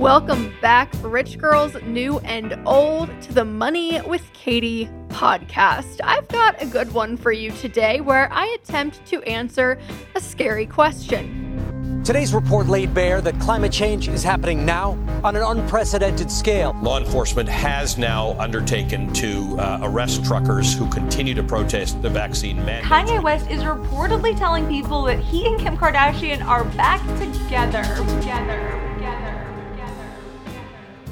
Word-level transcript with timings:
Welcome 0.00 0.54
back, 0.62 0.90
rich 1.02 1.36
girls, 1.36 1.76
new 1.82 2.20
and 2.20 2.58
old, 2.64 3.10
to 3.20 3.34
the 3.34 3.44
Money 3.44 4.00
with 4.00 4.32
Katie 4.32 4.88
podcast. 5.08 6.00
I've 6.02 6.26
got 6.28 6.60
a 6.62 6.64
good 6.64 6.90
one 6.94 7.18
for 7.18 7.32
you 7.32 7.52
today 7.52 8.00
where 8.00 8.32
I 8.32 8.46
attempt 8.46 9.04
to 9.08 9.22
answer 9.24 9.78
a 10.14 10.20
scary 10.20 10.64
question. 10.64 12.02
Today's 12.02 12.32
report 12.32 12.66
laid 12.66 12.94
bare 12.94 13.20
that 13.20 13.38
climate 13.40 13.72
change 13.72 14.08
is 14.08 14.22
happening 14.22 14.64
now 14.64 14.92
on 15.22 15.36
an 15.36 15.42
unprecedented 15.42 16.30
scale. 16.30 16.74
Law 16.80 16.98
enforcement 16.98 17.46
has 17.46 17.98
now 17.98 18.34
undertaken 18.38 19.12
to 19.12 19.54
uh, 19.60 19.80
arrest 19.82 20.24
truckers 20.24 20.74
who 20.74 20.88
continue 20.88 21.34
to 21.34 21.42
protest 21.42 22.00
the 22.00 22.08
vaccine 22.08 22.56
mandate. 22.64 22.90
Kanye 22.90 23.22
West 23.22 23.50
is 23.50 23.64
reportedly 23.64 24.34
telling 24.38 24.66
people 24.66 25.02
that 25.02 25.20
he 25.20 25.46
and 25.46 25.60
Kim 25.60 25.76
Kardashian 25.76 26.42
are 26.42 26.64
back 26.64 27.06
together. 27.18 27.82
Together. 28.18 28.89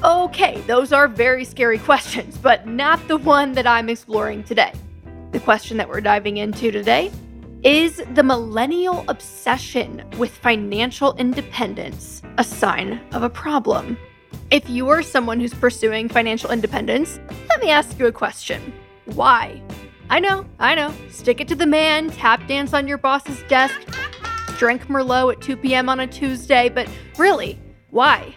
Okay, 0.01 0.61
those 0.61 0.93
are 0.93 1.09
very 1.09 1.43
scary 1.43 1.77
questions, 1.77 2.37
but 2.37 2.65
not 2.65 3.05
the 3.09 3.17
one 3.17 3.51
that 3.51 3.67
I'm 3.67 3.89
exploring 3.89 4.45
today. 4.45 4.71
The 5.31 5.41
question 5.41 5.75
that 5.75 5.89
we're 5.89 5.99
diving 5.99 6.37
into 6.37 6.71
today 6.71 7.11
is 7.63 8.01
the 8.13 8.23
millennial 8.23 9.03
obsession 9.09 10.01
with 10.17 10.31
financial 10.31 11.13
independence 11.15 12.21
a 12.37 12.45
sign 12.45 13.01
of 13.11 13.23
a 13.23 13.29
problem? 13.29 13.97
If 14.51 14.69
you 14.69 14.87
are 14.87 15.03
someone 15.03 15.37
who's 15.41 15.53
pursuing 15.53 16.07
financial 16.07 16.49
independence, 16.49 17.19
let 17.49 17.59
me 17.59 17.69
ask 17.69 17.99
you 17.99 18.07
a 18.07 18.11
question. 18.13 18.71
Why? 19.03 19.61
I 20.09 20.21
know, 20.21 20.45
I 20.59 20.75
know. 20.75 20.93
Stick 21.09 21.41
it 21.41 21.49
to 21.49 21.55
the 21.55 21.65
man, 21.65 22.09
tap 22.11 22.47
dance 22.47 22.73
on 22.73 22.87
your 22.87 22.97
boss's 22.97 23.43
desk, 23.49 23.77
drink 24.57 24.87
Merlot 24.87 25.33
at 25.33 25.41
2 25.41 25.57
p.m. 25.57 25.89
on 25.89 25.99
a 25.99 26.07
Tuesday, 26.07 26.69
but 26.69 26.89
really, 27.17 27.59
why? 27.89 28.33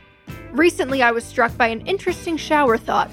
Recently, 0.53 1.03
I 1.03 1.12
was 1.12 1.25
struck 1.25 1.56
by 1.56 1.69
an 1.69 1.86
interesting 1.86 2.36
shower 2.36 2.77
thought. 2.77 3.11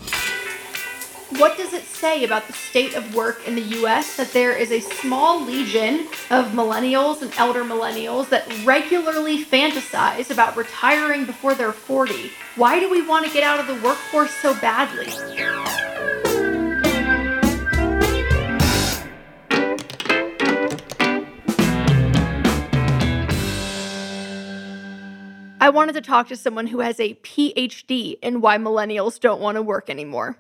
What 1.37 1.55
does 1.57 1.73
it 1.73 1.83
say 1.83 2.25
about 2.25 2.47
the 2.47 2.53
state 2.53 2.95
of 2.95 3.15
work 3.15 3.47
in 3.47 3.55
the 3.55 3.61
US 3.61 4.17
that 4.17 4.33
there 4.33 4.51
is 4.51 4.71
a 4.71 4.81
small 4.81 5.41
legion 5.41 6.07
of 6.31 6.47
millennials 6.47 7.21
and 7.21 7.31
elder 7.37 7.63
millennials 7.63 8.27
that 8.29 8.45
regularly 8.65 9.45
fantasize 9.45 10.31
about 10.31 10.57
retiring 10.57 11.25
before 11.25 11.53
they're 11.53 11.71
40? 11.71 12.31
Why 12.55 12.79
do 12.81 12.89
we 12.89 13.07
want 13.07 13.25
to 13.25 13.31
get 13.31 13.43
out 13.43 13.59
of 13.59 13.67
the 13.67 13.87
workforce 13.87 14.31
so 14.31 14.53
badly? 14.55 15.07
I 25.69 25.71
wanted 25.71 25.93
to 25.93 26.01
talk 26.01 26.27
to 26.29 26.35
someone 26.35 26.65
who 26.65 26.79
has 26.79 26.99
a 26.99 27.13
PhD 27.13 28.17
in 28.23 28.41
why 28.41 28.57
millennials 28.57 29.19
don't 29.19 29.39
want 29.39 29.53
to 29.53 29.61
work 29.61 29.87
anymore. 29.87 30.35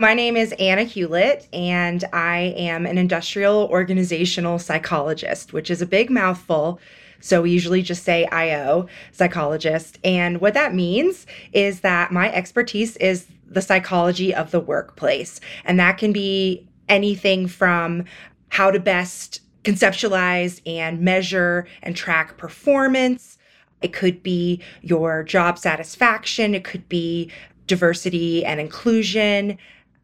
My 0.00 0.14
name 0.14 0.34
is 0.34 0.54
Anna 0.58 0.86
Hulett, 0.86 1.46
and 1.52 2.02
I 2.14 2.54
am 2.56 2.86
an 2.86 2.96
industrial 2.96 3.68
organizational 3.70 4.58
psychologist, 4.58 5.52
which 5.52 5.70
is 5.70 5.82
a 5.82 5.86
big 5.86 6.08
mouthful. 6.08 6.80
So 7.20 7.42
we 7.42 7.50
usually 7.50 7.82
just 7.82 8.02
say 8.04 8.24
IO, 8.32 8.86
psychologist. 9.10 9.98
And 10.04 10.40
what 10.40 10.54
that 10.54 10.74
means 10.74 11.26
is 11.52 11.80
that 11.80 12.10
my 12.10 12.32
expertise 12.32 12.96
is 12.96 13.26
the 13.46 13.60
psychology 13.60 14.34
of 14.34 14.52
the 14.52 14.60
workplace. 14.60 15.38
And 15.66 15.78
that 15.80 15.98
can 15.98 16.14
be 16.14 16.66
anything 16.88 17.46
from 17.46 18.06
how 18.48 18.70
to 18.70 18.80
best 18.80 19.42
conceptualize 19.64 20.62
and 20.64 21.02
measure 21.02 21.66
and 21.82 21.94
track 21.94 22.38
performance 22.38 23.36
it 23.82 23.92
could 23.92 24.22
be 24.22 24.60
your 24.82 25.22
job 25.22 25.58
satisfaction, 25.58 26.54
it 26.54 26.64
could 26.64 26.88
be 26.88 27.30
diversity 27.66 28.44
and 28.44 28.60
inclusion. 28.60 29.58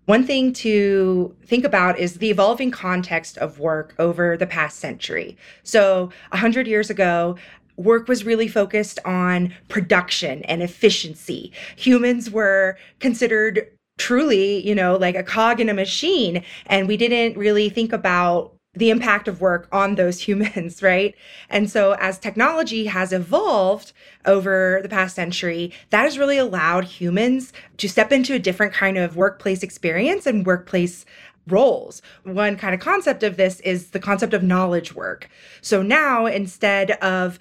One 0.06 0.25
thing 0.25 0.55
to 0.55 1.37
think 1.44 1.65
about 1.65 1.99
is 1.99 2.15
the 2.15 2.31
evolving 2.31 2.71
context 2.71 3.37
of 3.38 3.59
work 3.59 3.94
over 3.99 4.37
the 4.38 4.47
past 4.47 4.78
century. 4.78 5.37
So, 5.65 6.11
100 6.31 6.67
years 6.67 6.88
ago, 6.88 7.37
work 7.77 8.09
was 8.09 8.25
really 8.25 8.49
focused 8.49 8.99
on 9.05 9.55
production 9.69 10.43
and 10.44 10.62
efficiency. 10.62 11.53
Humans 11.77 12.31
were 12.31 12.78
considered 13.00 13.69
truly, 13.99 14.67
you 14.67 14.75
know, 14.75 14.97
like 14.97 15.15
a 15.15 15.22
cog 15.22 15.61
in 15.61 15.69
a 15.69 15.75
machine, 15.75 16.43
and 16.67 16.88
we 16.88 16.97
didn't 16.97 17.38
really 17.38 17.69
think 17.69 17.93
about 17.93 18.55
the 18.75 18.91
impact 18.91 19.29
of 19.29 19.41
work 19.41 19.69
on 19.73 19.95
those 19.95 20.21
humans, 20.29 20.83
right? 20.83 21.15
And 21.49 21.71
so, 21.71 21.93
as 21.95 22.19
technology 22.19 22.87
has 22.87 23.12
evolved 23.12 23.93
over 24.25 24.81
the 24.83 24.89
past 24.89 25.15
century, 25.15 25.73
that 25.91 26.03
has 26.03 26.19
really 26.19 26.39
allowed 26.39 26.84
humans 26.84 27.53
to 27.79 27.89
step 27.89 28.12
into 28.12 28.34
a 28.34 28.39
different 28.39 28.73
kind 28.73 28.99
of 28.99 29.17
workplace 29.17 29.62
experience 29.62 30.27
and 30.27 30.47
workplace 30.47 31.05
roles. 31.47 32.03
One 32.25 32.56
kind 32.56 32.75
of 32.75 32.81
concept 32.81 33.23
of 33.23 33.37
this 33.37 33.61
is 33.61 33.91
the 33.91 34.01
concept 34.01 34.34
of 34.34 34.43
knowledge 34.43 34.95
work. 34.95 35.29
So 35.62 35.83
now, 35.83 36.27
instead 36.27 36.93
of 37.03 37.39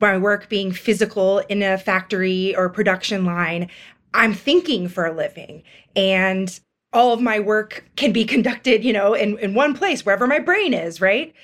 my 0.00 0.16
work 0.16 0.48
being 0.48 0.72
physical 0.72 1.40
in 1.48 1.62
a 1.62 1.76
factory 1.76 2.54
or 2.54 2.68
production 2.68 3.24
line, 3.24 3.68
I'm 4.14 4.32
thinking 4.32 4.88
for 4.88 5.06
a 5.06 5.14
living. 5.14 5.62
And 5.96 6.58
all 6.92 7.12
of 7.12 7.20
my 7.20 7.38
work 7.38 7.84
can 7.96 8.12
be 8.12 8.24
conducted, 8.24 8.84
you 8.84 8.92
know, 8.92 9.14
in, 9.14 9.38
in 9.38 9.54
one 9.54 9.74
place, 9.74 10.04
wherever 10.04 10.26
my 10.26 10.38
brain 10.38 10.72
is, 10.72 11.00
right? 11.00 11.34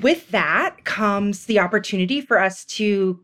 With 0.00 0.30
that 0.30 0.84
comes 0.84 1.46
the 1.46 1.58
opportunity 1.58 2.20
for 2.20 2.38
us 2.38 2.64
to 2.66 3.20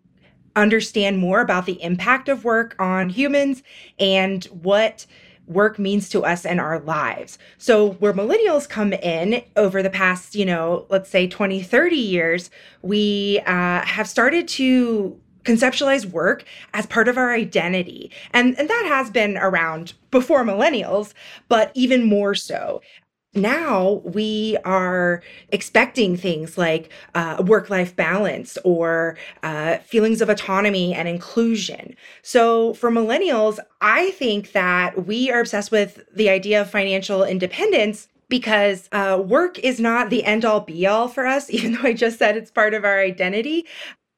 understand 0.57 1.19
more 1.19 1.41
about 1.41 1.67
the 1.67 1.83
impact 1.83 2.29
of 2.29 2.45
work 2.45 2.75
on 2.79 3.09
humans 3.09 3.63
and 3.99 4.45
what 4.47 5.07
work 5.47 5.79
means 5.79 6.09
to 6.09 6.25
us 6.25 6.45
and 6.47 6.61
our 6.61 6.81
lives. 6.81 7.39
So 7.59 7.93
where 7.95 8.13
millennials 8.13 8.69
come 8.69 8.93
in 8.93 9.43
over 9.57 9.83
the 9.83 9.91
past, 9.91 10.35
you 10.35 10.45
know, 10.45 10.87
let's 10.91 11.11
say 11.11 11.27
20, 11.27 11.63
30 11.63 11.97
years, 11.97 12.51
we 12.83 13.41
uh, 13.47 13.83
have 13.83 14.09
started 14.09 14.47
to 14.49 15.21
conceptualize 15.45 16.07
work 16.07 16.45
as 16.75 16.87
part 16.87 17.09
of 17.09 17.17
our 17.17 17.33
identity. 17.33 18.11
And, 18.33 18.59
and 18.59 18.69
that 18.69 18.85
has 18.89 19.11
been 19.11 19.37
around 19.37 19.95
before 20.11 20.45
millennials, 20.45 21.13
but 21.49 21.71
even 21.75 22.05
more 22.05 22.35
so. 22.35 22.81
Now 23.33 24.03
we 24.05 24.57
are 24.65 25.23
expecting 25.51 26.17
things 26.17 26.59
like 26.59 26.91
uh, 27.15 27.41
work 27.47 27.71
life 27.71 27.95
balance 27.95 28.59
or 28.65 29.17
uh, 29.45 29.79
feelings 29.79 30.21
of 30.21 30.29
autonomy 30.29 30.93
and 30.95 31.07
inclusion. 31.07 31.95
So, 32.23 32.75
for 32.75 32.91
millennials, 32.91 33.61
I 33.81 34.11
think 34.13 34.51
that 34.51 35.07
we 35.07 35.31
are 35.31 35.39
obsessed 35.39 35.71
with 35.71 36.01
the 36.13 36.29
idea 36.29 36.61
of 36.61 36.71
financial 36.71 37.23
independence 37.23 38.09
because 38.29 38.89
uh, 38.91 39.23
work 39.25 39.61
is 39.61 39.79
not 39.79 40.11
the 40.11 40.25
end 40.25 40.45
all 40.45 40.61
be 40.61 40.87
all 40.87 41.07
for 41.07 41.25
us, 41.25 41.51
even 41.51 41.75
though 41.75 41.89
I 41.89 41.93
just 41.93 42.19
said 42.19 42.37
it's 42.37 42.51
part 42.51 42.75
of 42.75 42.85
our 42.85 42.99
identity 42.99 43.65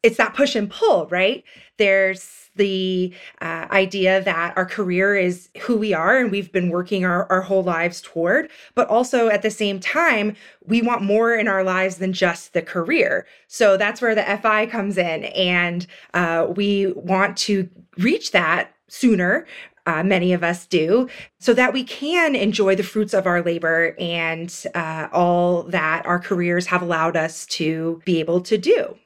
it's 0.03 0.17
that 0.17 0.35
push 0.35 0.57
and 0.57 0.71
pull, 0.71 1.07
right? 1.07 1.45
There's 1.79 2.43
the 2.57 3.15
uh, 3.41 3.67
idea 3.71 4.23
that 4.23 4.57
our 4.57 4.67
career 4.67 5.17
is 5.17 5.49
who 5.63 5.77
we 5.77 5.95
are 5.95 6.19
and 6.19 6.31
we've 6.31 6.53
been 6.53 6.71
working 6.71 7.05
our, 7.05 7.31
our 7.31 7.41
whole 7.41 7.63
lives 7.63 8.01
toward. 8.01 8.51
But 8.75 8.89
also 8.89 9.29
at 9.29 9.43
the 9.43 9.51
same 9.51 9.81
time, 9.81 10.37
we 10.65 10.83
want 10.83 11.03
more 11.03 11.35
in 11.35 11.49
our 11.49 11.65
lives 11.65 11.97
than 11.97 12.13
just 12.13 12.53
the 12.53 12.63
career. 12.63 13.27
So 13.47 13.77
that's 13.77 14.03
where 14.03 14.15
the 14.15 14.39
FI 14.43 14.67
comes 14.67 14.99
in. 14.99 15.25
And 15.25 15.87
uh, 16.15 16.49
we 16.55 16.93
want 16.93 17.37
to 17.39 17.69
reach 17.97 18.33
that 18.33 18.75
sooner. 18.89 19.47
Uh, 19.85 20.05
many 20.05 20.33
of 20.33 20.45
us 20.45 20.65
do, 20.69 21.09
so 21.41 21.53
that 21.53 21.73
we 21.73 21.83
can 21.83 22.37
enjoy 22.37 22.77
the 22.77 22.85
fruits 22.85 23.13
of 23.13 23.27
our 23.27 23.43
labor 23.43 23.97
and 23.99 24.65
uh, 24.77 25.09
all 25.13 25.65
that 25.65 26.07
our 26.07 26.21
careers 26.21 26.67
have 26.67 26.83
allowed 26.83 27.17
us 27.17 27.47
to 27.47 28.01
be 28.05 28.21
able 28.21 28.41
to 28.41 28.57
do. 28.57 28.97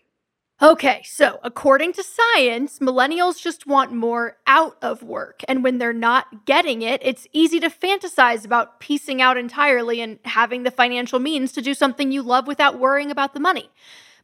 Okay, 0.63 1.03
so 1.05 1.39
according 1.43 1.93
to 1.93 2.03
science, 2.03 2.79
millennials 2.79 3.39
just 3.39 3.67
want 3.67 3.93
more 3.93 4.39
out 4.47 4.79
of 4.81 5.03
work. 5.03 5.43
And 5.47 5.63
when 5.63 5.77
they're 5.77 5.93
not 5.93 6.47
getting 6.47 6.81
it, 6.81 7.03
it's 7.05 7.27
easy 7.35 7.61
to 7.61 7.69
fantasize 7.69 8.43
about 8.43 8.81
piecing 8.81 9.21
out 9.21 9.37
entirely 9.37 10.01
and 10.01 10.19
having 10.25 10.63
the 10.63 10.71
financial 10.71 11.19
means 11.19 11.53
to 11.53 11.61
do 11.61 11.75
something 11.75 12.11
you 12.11 12.23
love 12.23 12.47
without 12.47 12.79
worrying 12.79 13.11
about 13.11 13.35
the 13.35 13.41
money. 13.41 13.69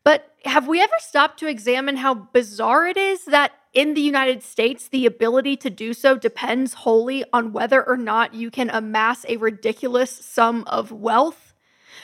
But 0.05 0.35
have 0.47 0.67
we 0.67 0.81
ever 0.81 0.95
stopped 1.01 1.39
to 1.41 1.49
examine 1.49 1.97
how 1.97 2.15
bizarre 2.15 2.87
it 2.87 2.97
is 2.97 3.27
that 3.27 3.53
in 3.75 3.93
the 3.93 4.01
United 4.01 4.43
States, 4.43 4.89
the 4.89 5.05
ability 5.05 5.59
to 5.59 5.69
do 5.69 5.93
so 5.93 6.17
depends 6.17 6.73
wholly 6.73 7.27
on 7.35 7.53
whether 7.53 7.87
or 7.87 7.99
not 7.99 8.33
you 8.33 8.51
can 8.51 8.71
amass 8.71 9.27
a 9.29 9.37
ridiculous 9.37 10.11
sum 10.11 10.65
of 10.67 10.91
wealth? 10.91 11.52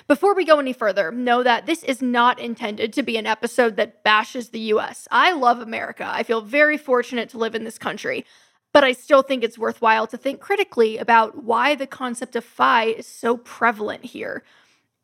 Before 0.06 0.34
we 0.34 0.44
go 0.44 0.58
any 0.58 0.72
further, 0.72 1.10
know 1.12 1.42
that 1.42 1.66
this 1.66 1.82
is 1.84 2.02
not 2.02 2.38
intended 2.38 2.92
to 2.94 3.02
be 3.02 3.16
an 3.16 3.26
episode 3.26 3.76
that 3.76 4.02
bashes 4.02 4.50
the 4.50 4.60
US. 4.72 5.08
I 5.10 5.32
love 5.32 5.60
America. 5.60 6.08
I 6.10 6.22
feel 6.22 6.40
very 6.40 6.76
fortunate 6.76 7.28
to 7.30 7.38
live 7.38 7.54
in 7.54 7.64
this 7.64 7.78
country. 7.78 8.24
But 8.72 8.84
I 8.84 8.92
still 8.92 9.22
think 9.22 9.42
it's 9.42 9.58
worthwhile 9.58 10.06
to 10.08 10.16
think 10.16 10.40
critically 10.40 10.98
about 10.98 11.42
why 11.42 11.74
the 11.74 11.86
concept 11.86 12.36
of 12.36 12.44
FI 12.44 12.84
is 12.84 13.06
so 13.06 13.36
prevalent 13.38 14.04
here. 14.04 14.42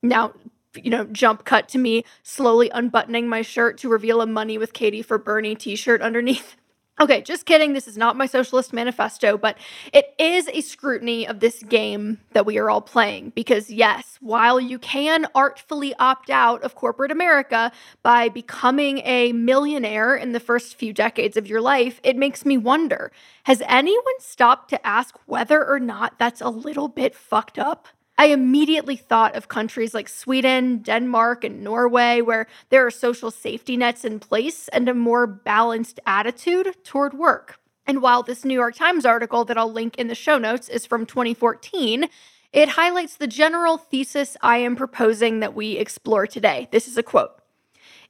Now, 0.03 0.35
you 0.75 0.91
know, 0.91 1.05
jump 1.05 1.45
cut 1.45 1.69
to 1.71 1.79
me 1.79 2.05
slowly 2.23 2.71
unbuttoning 2.71 3.29
my 3.29 3.43
shirt 3.43 3.79
to 3.79 3.89
reveal 3.89 4.21
a 4.21 4.27
Money 4.27 4.59
with 4.59 4.73
Katie 4.73 5.03
for 5.03 5.19
Bernie 5.19 5.55
t 5.55 5.77
shirt 5.77 6.03
underneath. 6.03 6.57
Okay, 7.01 7.23
just 7.23 7.45
kidding. 7.45 7.73
This 7.73 7.89
is 7.89 7.97
not 7.97 8.17
my 8.17 8.27
socialist 8.27 8.73
manifesto, 8.73 9.37
but 9.37 9.59
it 9.93 10.15
is 10.17 10.47
a 10.53 10.61
scrutiny 10.61 11.27
of 11.27 11.41
this 11.41 11.61
game 11.65 12.21
that 12.35 12.47
we 12.47 12.57
are 12.57 12.71
all 12.71 12.81
playing. 12.81 13.31
Because, 13.35 13.69
yes, 13.69 14.17
while 14.21 14.61
you 14.61 14.79
can 14.79 15.27
artfully 15.35 15.93
opt 15.99 16.31
out 16.31 16.63
of 16.63 16.77
corporate 16.77 17.11
America 17.11 17.73
by 18.05 18.29
becoming 18.29 18.99
a 18.99 19.33
millionaire 19.33 20.15
in 20.15 20.31
the 20.31 20.39
first 20.39 20.77
few 20.77 20.93
decades 20.93 21.37
of 21.37 21.49
your 21.49 21.61
life, 21.61 22.01
it 22.05 22.17
makes 22.17 22.45
me 22.45 22.57
wonder 22.57 23.11
has 23.43 23.61
anyone 23.67 24.21
stopped 24.21 24.71
to 24.71 24.87
ask 24.87 25.19
whether 25.27 25.67
or 25.67 25.81
not 25.81 26.19
that's 26.19 26.41
a 26.41 26.49
little 26.49 26.89
bit 26.89 27.15
fucked 27.17 27.59
up? 27.59 27.89
I 28.17 28.27
immediately 28.27 28.97
thought 28.97 29.35
of 29.35 29.49
countries 29.49 29.93
like 29.93 30.09
Sweden, 30.09 30.79
Denmark, 30.79 31.43
and 31.43 31.65
Norway, 31.65 32.21
where 32.21 32.47
there 32.71 32.87
are 32.87 32.91
social 32.91 33.31
safety 33.31 33.77
nets 33.77 34.05
in 34.05 34.21
place 34.21 34.69
and 34.69 34.89
a 34.89 34.95
more 34.95 35.27
balanced 35.27 35.99
attitude 36.07 36.77
toward 36.85 37.15
work. 37.15 37.59
And 37.87 38.01
while 38.01 38.23
this 38.23 38.45
New 38.45 38.55
York 38.55 38.77
Times 38.77 39.05
article 39.05 39.45
that 39.45 39.59
I'll 39.59 39.71
link 39.71 39.97
in 39.97 40.07
the 40.07 40.15
show 40.15 40.39
notes 40.39 40.69
is 40.69 40.87
from 40.87 41.07
2014, 41.07 42.07
it 42.53 42.69
highlights 42.71 43.17
the 43.17 43.27
general 43.27 43.79
thesis 43.79 44.37
I 44.41 44.59
am 44.59 44.77
proposing 44.77 45.41
that 45.41 45.55
we 45.55 45.73
explore 45.73 46.27
today. 46.29 46.69
This 46.71 46.87
is 46.87 46.97
a 46.97 47.03
quote 47.03 47.33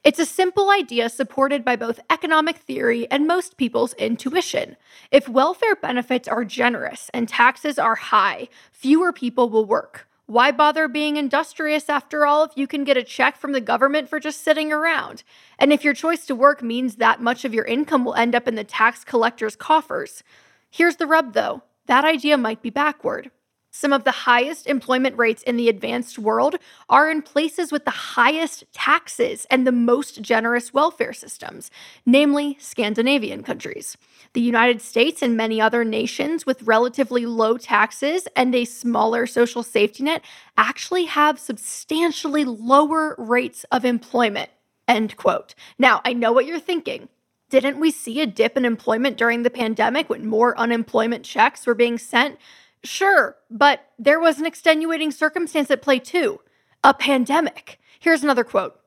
it's 0.05 0.19
a 0.19 0.25
simple 0.25 0.69
idea 0.69 1.09
supported 1.09 1.65
by 1.65 1.75
both 1.75 1.99
economic 2.11 2.57
theory 2.57 3.09
and 3.09 3.25
most 3.25 3.57
people's 3.57 3.93
intuition. 3.95 4.75
If 5.09 5.27
welfare 5.27 5.75
benefits 5.75 6.27
are 6.27 6.45
generous 6.45 7.09
and 7.11 7.27
taxes 7.27 7.79
are 7.79 7.95
high, 7.95 8.47
fewer 8.71 9.11
people 9.11 9.49
will 9.49 9.65
work. 9.65 10.07
Why 10.27 10.51
bother 10.51 10.87
being 10.87 11.17
industrious 11.17 11.89
after 11.89 12.23
all 12.23 12.43
if 12.43 12.51
you 12.55 12.67
can 12.67 12.83
get 12.83 12.97
a 12.97 13.03
check 13.03 13.35
from 13.35 13.51
the 13.51 13.59
government 13.59 14.07
for 14.07 14.19
just 14.19 14.43
sitting 14.43 14.71
around? 14.71 15.23
And 15.57 15.73
if 15.73 15.83
your 15.83 15.95
choice 15.95 16.27
to 16.27 16.35
work 16.35 16.61
means 16.61 16.97
that 16.97 17.19
much 17.19 17.43
of 17.43 17.55
your 17.55 17.65
income 17.65 18.05
will 18.05 18.13
end 18.13 18.35
up 18.35 18.47
in 18.47 18.53
the 18.53 18.63
tax 18.63 19.03
collector's 19.03 19.55
coffers? 19.55 20.21
Here's 20.69 20.97
the 20.97 21.07
rub 21.07 21.33
though 21.33 21.63
that 21.87 22.05
idea 22.05 22.37
might 22.37 22.61
be 22.61 22.69
backward. 22.69 23.31
Some 23.77 23.91
of 23.91 24.05
the 24.05 24.11
highest 24.11 24.67
employment 24.67 25.17
rates 25.17 25.43
in 25.43 25.57
the 25.57 25.67
advanced 25.67 26.17
world 26.17 26.55
are 26.87 27.11
in 27.11 27.21
places 27.21 27.73
with 27.73 27.83
the 27.83 27.91
highest 27.91 28.63
taxes 28.71 29.45
and 29.51 29.67
the 29.67 29.73
most 29.73 30.21
generous 30.21 30.73
welfare 30.73 31.11
systems, 31.11 31.69
namely 32.05 32.55
Scandinavian 32.57 33.43
countries. 33.43 33.97
The 34.31 34.39
United 34.39 34.81
States 34.81 35.21
and 35.21 35.35
many 35.35 35.59
other 35.59 35.83
nations 35.83 36.45
with 36.45 36.63
relatively 36.63 37.25
low 37.25 37.57
taxes 37.57 38.29
and 38.33 38.55
a 38.55 38.63
smaller 38.63 39.27
social 39.27 39.61
safety 39.61 40.03
net 40.03 40.23
actually 40.55 41.03
have 41.05 41.37
substantially 41.37 42.45
lower 42.45 43.13
rates 43.17 43.65
of 43.73 43.83
employment. 43.83 44.51
End 44.87 45.17
quote. 45.17 45.53
Now, 45.77 45.99
I 46.05 46.13
know 46.13 46.31
what 46.31 46.45
you're 46.45 46.61
thinking. 46.61 47.09
Didn't 47.49 47.79
we 47.79 47.91
see 47.91 48.21
a 48.21 48.25
dip 48.25 48.55
in 48.55 48.63
employment 48.63 49.17
during 49.17 49.43
the 49.43 49.49
pandemic 49.49 50.09
when 50.09 50.25
more 50.25 50.57
unemployment 50.57 51.25
checks 51.25 51.67
were 51.67 51.75
being 51.75 51.97
sent? 51.97 52.39
Sure, 52.85 53.35
but 53.49 53.89
there 53.97 54.19
was 54.19 54.39
an 54.39 54.45
extenuating 54.45 55.11
circumstance 55.11 55.71
at 55.71 55.81
play 55.81 55.99
too 55.99 56.39
a 56.83 56.93
pandemic. 56.93 57.79
Here's 57.99 58.23
another 58.23 58.43
quote 58.43 58.79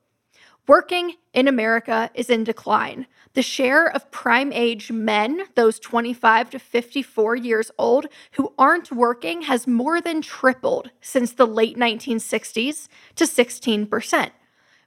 Working 0.69 1.15
in 1.33 1.49
America 1.49 2.11
is 2.15 2.31
in 2.31 2.45
decline. 2.45 3.07
The 3.35 3.43
share 3.43 3.89
of 3.89 4.11
prime 4.11 4.53
age 4.53 4.93
men, 4.93 5.43
those 5.57 5.81
25 5.81 6.51
to 6.51 6.59
54 6.59 7.37
years 7.37 7.71
old, 7.77 8.07
who 8.33 8.53
aren't 8.57 8.93
working 8.93 9.43
has 9.43 9.67
more 9.67 10.01
than 10.01 10.23
tripled 10.23 10.91
since 11.01 11.33
the 11.33 11.47
late 11.47 11.77
1960s 11.77 12.89
to 13.17 13.25
16%. 13.25 14.31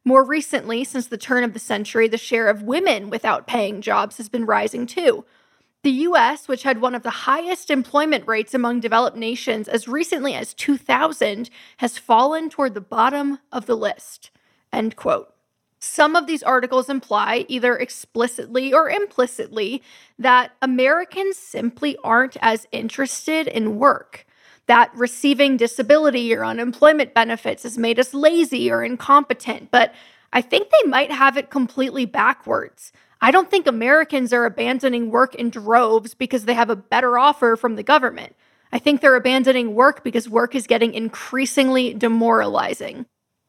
More 0.05 0.23
recently, 0.23 0.83
since 0.83 1.07
the 1.07 1.17
turn 1.17 1.43
of 1.43 1.53
the 1.53 1.59
century, 1.59 2.07
the 2.07 2.17
share 2.17 2.47
of 2.47 2.63
women 2.63 3.09
without 3.09 3.45
paying 3.45 3.81
jobs 3.81 4.17
has 4.17 4.29
been 4.29 4.45
rising 4.45 4.85
too. 4.85 5.25
The 5.83 5.92
US, 5.92 6.48
which 6.48 6.63
had 6.63 6.80
one 6.80 6.94
of 6.94 7.01
the 7.01 7.10
highest 7.10 7.72
employment 7.72 8.28
rates 8.28 8.54
among 8.54 8.81
developed 8.81 9.18
nations 9.18 9.68
as 9.68 9.88
recently 9.88 10.36
as 10.36 10.54
2000, 10.54 11.50
has 11.78 11.98
fallen 11.98 12.50
toward 12.50 12.75
the 12.75 12.81
bottom 12.81 13.39
of 13.51 13.66
the 13.66 13.75
list. 13.75 14.30
End 14.72 14.95
quote. 14.95 15.33
Some 15.80 16.16
of 16.16 16.28
these 16.28 16.44
articles 16.44 16.88
imply, 16.88 17.45
either 17.48 17.75
explicitly 17.75 18.72
or 18.72 18.92
implicitly, 18.92 19.81
that 20.19 20.51
Americans 20.62 21.38
simply 21.38 21.98
aren't 22.04 22.38
as 22.39 22.68
interested 22.72 23.48
in 23.48 23.80
work, 23.80 24.28
that 24.68 24.95
receiving 24.95 25.57
disability 25.57 26.36
or 26.36 26.45
unemployment 26.45 27.16
benefits 27.16 27.63
has 27.63 27.80
made 27.80 28.00
us 28.00 28.13
lazy 28.13 28.69
or 28.69 28.83
incompetent, 28.83 29.72
but 29.72 29.95
I 30.31 30.42
think 30.42 30.69
they 30.69 30.88
might 30.88 31.12
have 31.12 31.36
it 31.36 31.50
completely 31.50 32.06
backwards. 32.06 32.94
I 33.23 33.29
don't 33.29 33.51
think 33.51 33.68
Americans 33.68 34.33
are 34.33 34.45
abandoning 34.45 35.12
work 35.12 35.35
in 35.35 35.51
droves 35.51 36.15
because 36.15 36.45
they 36.45 36.56
have 36.56 36.71
a 36.71 36.75
better 36.75 37.19
offer 37.19 37.56
from 37.56 37.75
the 37.75 37.83
government. 37.83 38.35
I 38.71 38.79
think 38.79 39.00
they're 39.00 39.15
abandoning 39.15 39.75
work 39.75 40.03
because 40.03 40.27
work 40.27 40.56
is 40.56 40.65
getting 40.65 40.94
increasingly 40.94 41.94
demoralizing. 41.94 43.06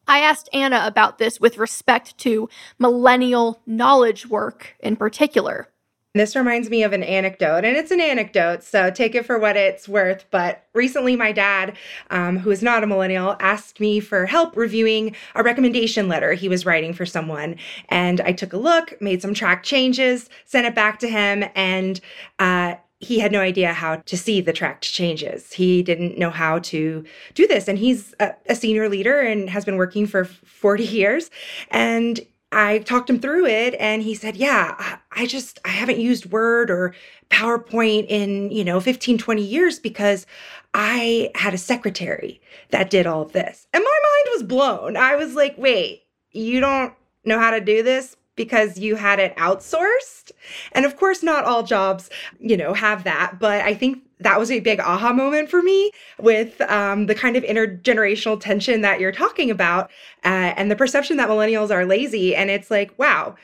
I 0.06 0.18
asked 0.18 0.50
Anna 0.52 0.82
about 0.84 1.18
this 1.18 1.40
with 1.40 1.56
respect 1.56 2.18
to 2.18 2.50
millennial 2.78 3.62
knowledge 3.66 4.26
work 4.26 4.76
in 4.80 4.96
particular. 4.96 5.68
This 6.14 6.36
reminds 6.36 6.68
me 6.68 6.82
of 6.82 6.92
an 6.92 7.02
anecdote, 7.02 7.64
and 7.64 7.74
it's 7.74 7.90
an 7.90 8.00
anecdote, 8.00 8.62
so 8.62 8.90
take 8.90 9.14
it 9.14 9.24
for 9.24 9.38
what 9.38 9.56
it's 9.56 9.88
worth. 9.88 10.26
But 10.30 10.66
recently, 10.74 11.16
my 11.16 11.32
dad, 11.32 11.74
um, 12.10 12.36
who 12.36 12.50
is 12.50 12.62
not 12.62 12.84
a 12.84 12.86
millennial, 12.86 13.34
asked 13.40 13.80
me 13.80 13.98
for 13.98 14.26
help 14.26 14.54
reviewing 14.54 15.16
a 15.34 15.42
recommendation 15.42 16.08
letter 16.08 16.34
he 16.34 16.50
was 16.50 16.66
writing 16.66 16.92
for 16.92 17.06
someone. 17.06 17.56
And 17.88 18.20
I 18.20 18.32
took 18.32 18.52
a 18.52 18.58
look, 18.58 19.00
made 19.00 19.22
some 19.22 19.32
track 19.32 19.62
changes, 19.62 20.28
sent 20.44 20.66
it 20.66 20.74
back 20.74 20.98
to 20.98 21.08
him, 21.08 21.44
and 21.54 21.98
uh, 22.38 22.74
he 23.02 23.18
had 23.18 23.32
no 23.32 23.40
idea 23.40 23.72
how 23.72 23.96
to 23.96 24.16
see 24.16 24.42
the 24.42 24.52
tracked 24.52 24.84
changes. 24.84 25.54
He 25.54 25.82
didn't 25.82 26.18
know 26.18 26.30
how 26.30 26.58
to 26.58 27.04
do 27.32 27.46
this. 27.46 27.68
And 27.68 27.78
he's 27.78 28.14
a, 28.20 28.34
a, 28.48 28.54
senior 28.54 28.88
leader 28.88 29.18
and 29.18 29.50
has 29.50 29.64
been 29.64 29.76
working 29.76 30.06
for 30.06 30.24
40 30.24 30.84
years. 30.84 31.28
And 31.72 32.20
I 32.52 32.78
talked 32.80 33.08
him 33.08 33.18
through 33.18 33.46
it 33.46 33.74
and 33.80 34.02
he 34.02 34.14
said, 34.14 34.36
Yeah, 34.36 34.98
I 35.10 35.26
just, 35.26 35.58
I 35.64 35.70
haven't 35.70 35.98
used 35.98 36.26
Word 36.26 36.70
or 36.70 36.94
PowerPoint 37.30 38.06
in, 38.08 38.50
you 38.50 38.64
know, 38.64 38.80
15, 38.80 39.18
20 39.18 39.42
years 39.42 39.78
because 39.78 40.26
I 40.74 41.30
had 41.34 41.54
a 41.54 41.58
secretary 41.58 42.40
that 42.70 42.90
did 42.90 43.06
all 43.06 43.24
this. 43.24 43.66
And 43.72 43.82
my 43.82 44.00
mind 44.02 44.34
was 44.34 44.42
blown. 44.42 44.96
I 44.96 45.16
was 45.16 45.34
like, 45.34 45.56
Wait, 45.56 46.02
you 46.30 46.60
don't 46.60 46.94
know 47.24 47.38
how 47.38 47.50
to 47.50 47.60
do 47.60 47.82
this? 47.82 48.16
because 48.34 48.78
you 48.78 48.96
had 48.96 49.18
it 49.18 49.36
outsourced. 49.36 50.32
And 50.72 50.84
of 50.84 50.96
course, 50.96 51.22
not 51.22 51.44
all 51.44 51.62
jobs, 51.62 52.08
you 52.40 52.56
know, 52.56 52.72
have 52.72 53.04
that. 53.04 53.38
But 53.38 53.62
I 53.62 53.74
think 53.74 54.02
that 54.22 54.38
was 54.38 54.50
a 54.50 54.60
big 54.60 54.80
aha 54.80 55.12
moment 55.12 55.48
for 55.48 55.62
me 55.62 55.90
with 56.18 56.60
um, 56.62 57.06
the 57.06 57.14
kind 57.14 57.36
of 57.36 57.44
intergenerational 57.44 58.40
tension 58.40 58.80
that 58.80 59.00
you're 59.00 59.12
talking 59.12 59.50
about 59.50 59.90
uh, 60.24 60.54
and 60.56 60.70
the 60.70 60.76
perception 60.76 61.16
that 61.16 61.28
millennials 61.28 61.70
are 61.70 61.84
lazy. 61.84 62.34
And 62.34 62.50
it's 62.50 62.70
like, 62.70 62.96
wow, 62.98 63.34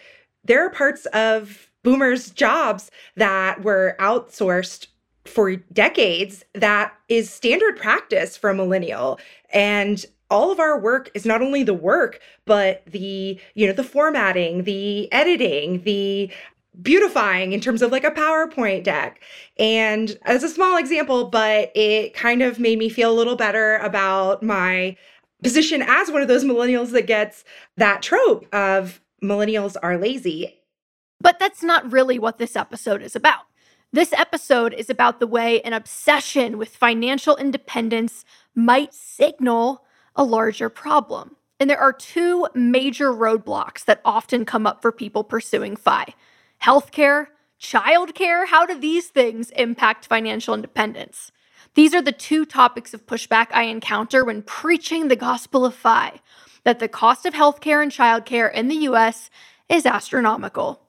there 0.45 0.65
are 0.65 0.71
parts 0.71 1.07
of 1.07 1.71
boomers' 1.83 2.31
jobs 2.31 2.91
that 3.17 3.63
were 3.63 3.97
outsourced 4.01 4.87
for 5.25 5.57
decades 5.57 6.45
that 6.55 6.95
is 7.09 7.31
standard 7.31 7.77
practice 7.77 8.37
for 8.37 8.51
a 8.51 8.55
millennial. 8.55 9.19
And 9.51 10.05
all 10.31 10.51
of 10.51 10.61
our 10.61 10.79
work 10.79 11.11
is 11.15 11.25
not 11.25 11.43
only 11.43 11.63
the 11.63 11.75
work 11.75 12.21
but 12.45 12.83
the 12.87 13.41
you 13.55 13.67
know 13.67 13.73
the 13.73 13.85
formatting 13.85 14.65
the 14.65 15.11
editing 15.13 15.83
the 15.83 16.31
beautifying 16.83 17.53
in 17.53 17.61
terms 17.61 17.83
of 17.83 17.91
like 17.91 18.05
a 18.05 18.11
PowerPoint 18.11 18.85
deck. 18.85 19.21
And 19.59 20.17
as 20.23 20.43
a 20.43 20.49
small 20.49 20.77
example, 20.77 21.29
but 21.29 21.73
it 21.75 22.15
kind 22.15 22.43
of 22.43 22.59
made 22.59 22.79
me 22.79 22.89
feel 22.89 23.11
a 23.11 23.17
little 23.17 23.37
better 23.37 23.77
about 23.79 24.43
my 24.43 24.97
position 25.43 25.83
as 25.83 26.11
one 26.11 26.23
of 26.23 26.29
those 26.29 26.45
millennials 26.45 26.91
that 26.93 27.07
gets 27.07 27.45
that 27.77 28.03
trope 28.03 28.53
of 28.55 29.01
millennials 29.23 29.77
are 29.83 29.99
lazy. 29.99 30.61
But 31.21 31.39
that's 31.39 31.63
not 31.63 31.91
really 31.91 32.19
what 32.19 32.39
this 32.39 32.57
episode 32.57 33.03
is 33.03 33.17
about. 33.17 33.43
This 33.93 34.13
episode 34.13 34.75
is 34.75 34.91
about 34.91 35.19
the 35.19 35.27
way 35.27 35.61
an 35.63 35.73
obsession 35.73 36.59
with 36.59 36.77
financial 36.77 37.37
independence 37.37 38.25
might 38.55 38.93
signal 38.93 39.85
a 40.15 40.25
larger 40.25 40.69
problem. 40.69 41.37
And 41.59 41.69
there 41.69 41.81
are 41.81 41.93
two 41.93 42.47
major 42.55 43.13
roadblocks 43.13 43.85
that 43.87 44.01
often 44.05 44.45
come 44.45 44.67
up 44.67 44.83
for 44.83 44.93
people 44.93 45.25
pursuing 45.25 45.75
FI 45.75 46.15
healthcare, 46.63 47.29
childcare. 47.61 48.47
How 48.47 48.67
do 48.67 48.79
these 48.79 49.09
things 49.09 49.51
impact 49.51 50.07
financial 50.07 50.55
independence? 50.55 51.33
These 51.75 51.95
are 51.95 52.03
the 52.03 52.13
two 52.13 52.45
topics 52.45 52.95
of 52.95 53.07
pushback 53.07 53.49
I 53.53 53.65
encounter 53.65 54.25
when 54.25 54.43
preaching 54.43 55.09
the 55.09 55.17
gospel 55.17 55.65
of 55.65 55.75
FI 55.75 56.21
that 56.65 56.81
the 56.81 56.89
cost 56.89 57.25
of 57.25 57.35
healthcare 57.35 57.83
and 57.83 57.93
childcare 57.93 58.53
in 58.53 58.69
the 58.69 58.89
US 58.89 59.31
is 59.69 59.87
astronomical. 59.87 60.83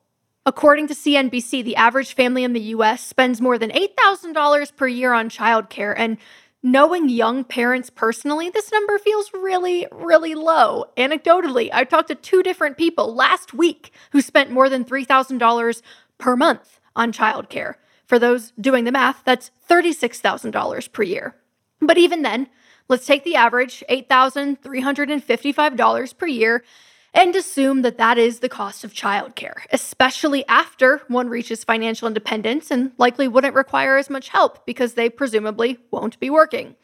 According 0.46 0.88
to 0.88 0.96
CNBC, 0.96 1.64
the 1.64 1.76
average 1.76 2.14
family 2.14 2.44
in 2.44 2.54
the 2.54 2.74
US 2.76 3.06
spends 3.06 3.40
more 3.40 3.58
than 3.58 3.70
$8,000 3.72 4.76
per 4.76 4.88
year 4.88 5.14
on 5.14 5.30
childcare, 5.30 5.94
and 5.96 6.18
Knowing 6.62 7.08
young 7.08 7.46
parents 7.46 7.90
personally, 7.90 8.50
this 8.50 8.70
number 8.70 9.00
feels 9.00 9.32
really, 9.34 9.88
really 9.94 10.36
low. 10.36 10.84
Anecdotally, 10.98 11.70
I 11.72 11.86
talked 11.86 12.10
to 12.10 12.16
two 12.16 12.44
different 12.44 12.76
people 12.76 13.16
last 13.16 13.54
week 13.54 13.94
who 14.12 14.20
spent 14.20 14.52
more 14.52 14.68
than 14.68 14.84
$3,000 14.84 15.82
per 16.18 16.36
month 16.36 16.82
on 16.98 17.14
childcare. 17.14 17.76
For 18.06 18.20
those 18.20 18.52
doing 18.60 18.84
the 18.84 18.92
math, 18.92 19.24
that's 19.24 19.52
$36,000 19.70 20.92
per 20.92 21.04
year. 21.04 21.38
But 21.80 21.98
even 21.98 22.24
then, 22.24 22.50
let's 22.90 23.06
take 23.06 23.24
the 23.24 23.38
average, 23.38 23.82
$8,355 23.90 26.18
per 26.18 26.28
year, 26.28 26.66
and 27.14 27.36
assume 27.36 27.82
that 27.82 27.98
that 27.98 28.18
is 28.18 28.40
the 28.40 28.50
cost 28.50 28.84
of 28.84 28.94
childcare, 28.94 29.66
especially 29.72 30.46
after 30.48 31.02
one 31.08 31.30
reaches 31.30 31.64
financial 31.64 32.08
independence 32.08 32.72
and 32.72 32.92
likely 32.98 33.28
wouldn't 33.28 33.56
require 33.56 33.98
as 33.98 34.10
much 34.10 34.30
help 34.30 34.66
because 34.66 34.94
they 34.94 35.10
presumably 35.10 35.78
won't 35.92 36.20
be 36.20 36.30
working. 36.30 36.76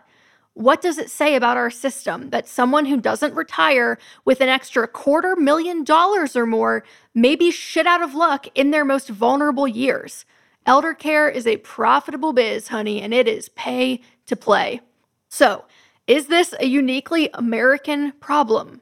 what 0.53 0.81
does 0.81 0.99
it 0.99 1.11
say 1.11 1.35
about 1.35 1.57
our 1.57 1.71
system 1.71 2.31
that 2.31 2.49
someone 2.49 2.87
who 2.87 3.01
doesn't 3.01 3.35
retire 3.35 3.99
with 4.25 4.41
an 4.41 4.49
extra 4.49 4.87
quarter 4.87 5.35
million 5.35 5.83
dollars 5.83 6.37
or 6.37 6.47
more 6.47 6.85
may 7.15 7.37
be 7.37 7.51
shit 7.51 7.87
out 7.87 8.03
of 8.03 8.15
luck 8.15 8.47
in 8.55 8.71
their 8.71 8.85
most 8.85 9.09
vulnerable 9.09 9.67
years? 9.67 10.25
Elder 10.67 10.95
care 10.95 11.29
is 11.29 11.47
a 11.47 11.59
profitable 11.59 12.33
biz, 12.33 12.69
honey, 12.69 13.01
and 13.01 13.15
it 13.15 13.29
is 13.29 13.49
pay 13.51 14.01
to 14.27 14.35
play. 14.35 14.81
So, 15.29 15.65
is 16.09 16.27
this 16.27 16.55
a 16.59 16.67
uniquely 16.67 17.31
American 17.35 18.13
problem? 18.19 18.81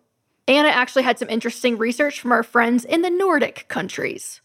Anna 0.49 0.69
actually 0.69 1.03
had 1.03 1.19
some 1.19 1.29
interesting 1.29 1.77
research 1.77 2.21
from 2.21 2.33
our 2.33 2.43
friends 2.43 2.87
in 2.87 3.03
the 3.03 3.11
Nordic 3.11 3.67
countries 3.69 4.41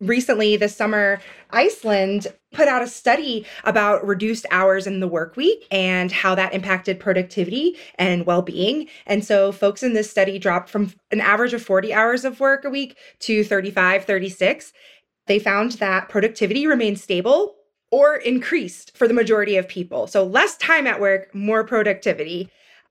recently 0.00 0.56
this 0.56 0.76
summer 0.76 1.20
iceland 1.50 2.28
put 2.52 2.68
out 2.68 2.82
a 2.82 2.86
study 2.86 3.44
about 3.64 4.06
reduced 4.06 4.46
hours 4.50 4.86
in 4.86 5.00
the 5.00 5.08
work 5.08 5.36
week 5.36 5.66
and 5.72 6.12
how 6.12 6.34
that 6.34 6.54
impacted 6.54 7.00
productivity 7.00 7.76
and 7.96 8.24
well-being 8.24 8.86
and 9.06 9.24
so 9.24 9.50
folks 9.50 9.82
in 9.82 9.94
this 9.94 10.08
study 10.08 10.38
dropped 10.38 10.70
from 10.70 10.92
an 11.10 11.20
average 11.20 11.52
of 11.52 11.62
40 11.62 11.92
hours 11.92 12.24
of 12.24 12.38
work 12.38 12.64
a 12.64 12.70
week 12.70 12.96
to 13.18 13.42
35 13.42 14.04
36 14.04 14.72
they 15.28 15.38
found 15.38 15.72
that 15.72 16.08
productivity 16.08 16.66
remained 16.66 16.98
stable 16.98 17.56
or 17.90 18.16
increased 18.16 18.96
for 18.96 19.08
the 19.08 19.14
majority 19.14 19.56
of 19.56 19.68
people 19.68 20.06
so 20.06 20.24
less 20.24 20.56
time 20.58 20.86
at 20.86 21.00
work 21.00 21.34
more 21.34 21.64
productivity 21.64 22.50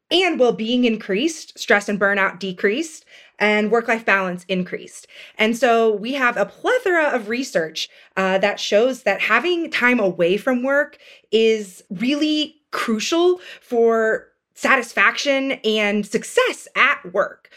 and 0.09 0.39
well-being 0.39 0.85
increased 0.85 1.57
stress 1.59 1.89
and 1.89 1.99
burnout 1.99 2.39
decreased 2.39 3.05
and 3.39 3.71
work 3.71 3.87
life 3.87 4.05
balance 4.05 4.45
increased. 4.47 5.07
And 5.37 5.55
so 5.55 5.91
we 5.91 6.13
have 6.13 6.37
a 6.37 6.45
plethora 6.45 7.09
of 7.09 7.29
research 7.29 7.89
uh, 8.15 8.37
that 8.39 8.59
shows 8.59 9.03
that 9.03 9.21
having 9.21 9.69
time 9.69 9.99
away 9.99 10.37
from 10.37 10.63
work 10.63 10.97
is 11.31 11.83
really 11.89 12.55
crucial 12.71 13.39
for 13.61 14.27
satisfaction 14.55 15.53
and 15.63 16.05
success 16.05 16.67
at 16.75 17.13
work. 17.13 17.49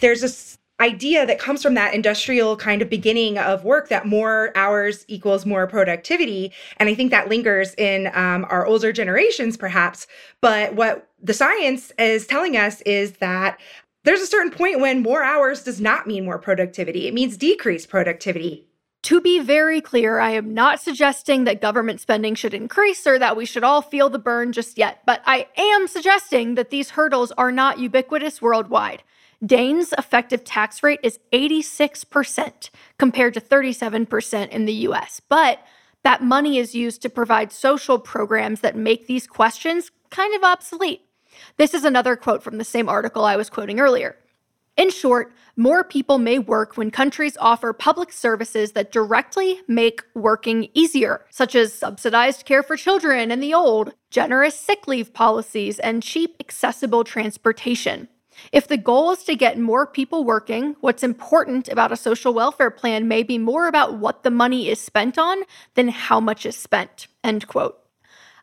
There's 0.00 0.22
a 0.22 0.58
idea 0.80 1.26
that 1.26 1.38
comes 1.38 1.62
from 1.62 1.74
that 1.74 1.94
industrial 1.94 2.56
kind 2.56 2.82
of 2.82 2.88
beginning 2.88 3.38
of 3.38 3.64
work 3.64 3.88
that 3.88 4.06
more 4.06 4.52
hours 4.56 5.04
equals 5.08 5.44
more 5.44 5.66
productivity. 5.66 6.52
And 6.78 6.88
I 6.88 6.94
think 6.94 7.10
that 7.10 7.28
lingers 7.28 7.74
in 7.74 8.08
um, 8.14 8.46
our 8.48 8.66
older 8.66 8.92
generations, 8.92 9.56
perhaps. 9.56 10.06
But 10.40 10.74
what 10.74 11.08
the 11.22 11.34
science 11.34 11.92
is 11.98 12.26
telling 12.26 12.56
us 12.56 12.80
is 12.82 13.12
that 13.18 13.58
there's 14.04 14.20
a 14.20 14.26
certain 14.26 14.50
point 14.50 14.80
when 14.80 15.02
more 15.02 15.22
hours 15.22 15.62
does 15.62 15.80
not 15.80 16.06
mean 16.06 16.24
more 16.24 16.38
productivity, 16.38 17.06
it 17.06 17.14
means 17.14 17.36
decreased 17.36 17.90
productivity. 17.90 18.66
To 19.04 19.20
be 19.20 19.40
very 19.40 19.80
clear, 19.80 20.18
I 20.18 20.32
am 20.32 20.52
not 20.52 20.78
suggesting 20.78 21.44
that 21.44 21.62
government 21.62 22.00
spending 22.00 22.34
should 22.34 22.52
increase 22.52 23.06
or 23.06 23.18
that 23.18 23.34
we 23.34 23.46
should 23.46 23.64
all 23.64 23.80
feel 23.80 24.10
the 24.10 24.18
burn 24.18 24.52
just 24.52 24.76
yet, 24.76 25.00
but 25.06 25.22
I 25.24 25.48
am 25.56 25.88
suggesting 25.88 26.54
that 26.56 26.68
these 26.68 26.90
hurdles 26.90 27.32
are 27.32 27.50
not 27.50 27.78
ubiquitous 27.78 28.42
worldwide. 28.42 29.02
Dane's 29.44 29.94
effective 29.96 30.44
tax 30.44 30.82
rate 30.82 31.00
is 31.02 31.18
86% 31.32 32.70
compared 32.98 33.34
to 33.34 33.40
37% 33.40 34.48
in 34.50 34.66
the 34.66 34.72
US, 34.72 35.20
but 35.28 35.60
that 36.02 36.22
money 36.22 36.58
is 36.58 36.74
used 36.74 37.02
to 37.02 37.08
provide 37.08 37.52
social 37.52 37.98
programs 37.98 38.60
that 38.60 38.76
make 38.76 39.06
these 39.06 39.26
questions 39.26 39.90
kind 40.10 40.34
of 40.34 40.42
obsolete. 40.42 41.02
This 41.56 41.72
is 41.72 41.84
another 41.84 42.16
quote 42.16 42.42
from 42.42 42.58
the 42.58 42.64
same 42.64 42.88
article 42.88 43.24
I 43.24 43.36
was 43.36 43.50
quoting 43.50 43.80
earlier. 43.80 44.16
In 44.76 44.90
short, 44.90 45.32
more 45.56 45.84
people 45.84 46.18
may 46.18 46.38
work 46.38 46.76
when 46.76 46.90
countries 46.90 47.36
offer 47.40 47.72
public 47.72 48.12
services 48.12 48.72
that 48.72 48.92
directly 48.92 49.60
make 49.68 50.02
working 50.14 50.68
easier, 50.74 51.26
such 51.30 51.54
as 51.54 51.74
subsidized 51.74 52.46
care 52.46 52.62
for 52.62 52.76
children 52.76 53.30
and 53.30 53.42
the 53.42 53.52
old, 53.52 53.92
generous 54.10 54.58
sick 54.58 54.86
leave 54.86 55.12
policies, 55.12 55.78
and 55.78 56.02
cheap, 56.02 56.36
accessible 56.40 57.04
transportation. 57.04 58.08
If 58.52 58.68
the 58.68 58.76
goal 58.76 59.12
is 59.12 59.24
to 59.24 59.34
get 59.34 59.58
more 59.58 59.86
people 59.86 60.24
working, 60.24 60.76
what's 60.80 61.02
important 61.02 61.68
about 61.68 61.92
a 61.92 61.96
social 61.96 62.34
welfare 62.34 62.70
plan 62.70 63.08
may 63.08 63.22
be 63.22 63.38
more 63.38 63.68
about 63.68 63.98
what 63.98 64.22
the 64.22 64.30
money 64.30 64.68
is 64.68 64.80
spent 64.80 65.18
on 65.18 65.42
than 65.74 65.88
how 65.88 66.20
much 66.20 66.46
is 66.46 66.56
spent. 66.56 67.06
End 67.22 67.46
quote. 67.46 67.76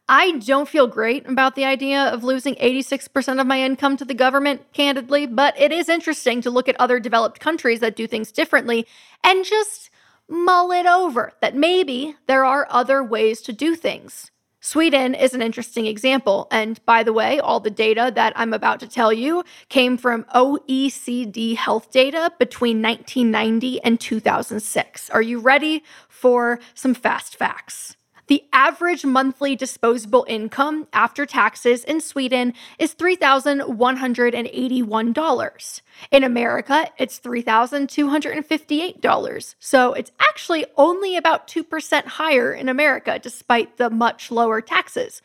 I 0.10 0.40
don't 0.40 0.70
feel 0.70 0.88
great 0.88 1.28
about 1.28 1.56
the 1.56 1.66
idea 1.66 2.02
of 2.02 2.24
losing 2.24 2.56
86% 2.56 3.42
of 3.42 3.48
my 3.48 3.62
income 3.62 3.98
to 3.98 4.06
the 4.06 4.14
government, 4.14 4.72
candidly, 4.72 5.26
but 5.26 5.60
it 5.60 5.74
is 5.74 5.90
interesting 5.90 6.42
to 6.42 6.50
look 6.50 6.70
at 6.70 6.80
other 6.80 7.00
developed 7.00 7.42
countries 7.42 7.82
that 7.82 7.98
do 7.98 8.08
things 8.08 8.32
differently 8.32 8.88
and 9.22 9.44
just 9.44 9.90
mull 10.30 10.72
it 10.72 10.86
over 10.86 11.34
that 11.42 11.56
maybe 11.56 12.16
there 12.26 12.46
are 12.46 12.68
other 12.70 13.04
ways 13.04 13.42
to 13.42 13.52
do 13.52 13.76
things. 13.76 14.32
Sweden 14.60 15.14
is 15.14 15.34
an 15.34 15.42
interesting 15.42 15.86
example. 15.86 16.48
And 16.52 16.84
by 16.86 17.04
the 17.04 17.14
way, 17.14 17.40
all 17.40 17.60
the 17.60 17.70
data 17.70 18.12
that 18.16 18.34
I'm 18.36 18.54
about 18.54 18.80
to 18.80 18.88
tell 18.88 19.14
you 19.14 19.44
came 19.70 19.98
from 19.98 20.24
OECD 20.36 21.56
health 21.56 21.92
data 21.92 22.32
between 22.40 22.82
1990 22.82 23.84
and 23.84 24.00
2006. 24.00 25.10
Are 25.12 25.22
you 25.22 25.40
ready 25.40 25.84
for 26.10 26.60
some 26.74 26.94
fast 26.94 27.36
facts? 27.36 27.97
The 28.28 28.44
average 28.52 29.06
monthly 29.06 29.56
disposable 29.56 30.26
income 30.28 30.90
after 30.92 31.26
taxes 31.26 31.86
in 31.86 32.02
Sweden 32.02 32.54
is 32.78 32.94
$3,181. 32.94 35.82
In 36.12 36.26
America, 36.26 36.90
it's 36.98 37.22
$3,258. 37.22 39.56
So 39.60 39.94
it's 39.94 40.12
actually 40.20 40.66
only 40.76 41.16
about 41.16 41.48
2% 41.48 42.06
higher 42.06 42.52
in 42.52 42.68
America, 42.68 43.18
despite 43.18 43.78
the 43.78 43.90
much 43.90 44.30
lower 44.30 44.60
taxes. 44.60 45.22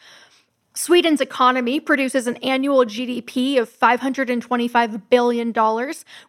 Sweden's 0.74 1.20
economy 1.20 1.80
produces 1.80 2.26
an 2.26 2.36
annual 2.36 2.86
GDP 2.86 3.58
of 3.58 3.68
$525 3.68 5.02
billion, 5.10 5.52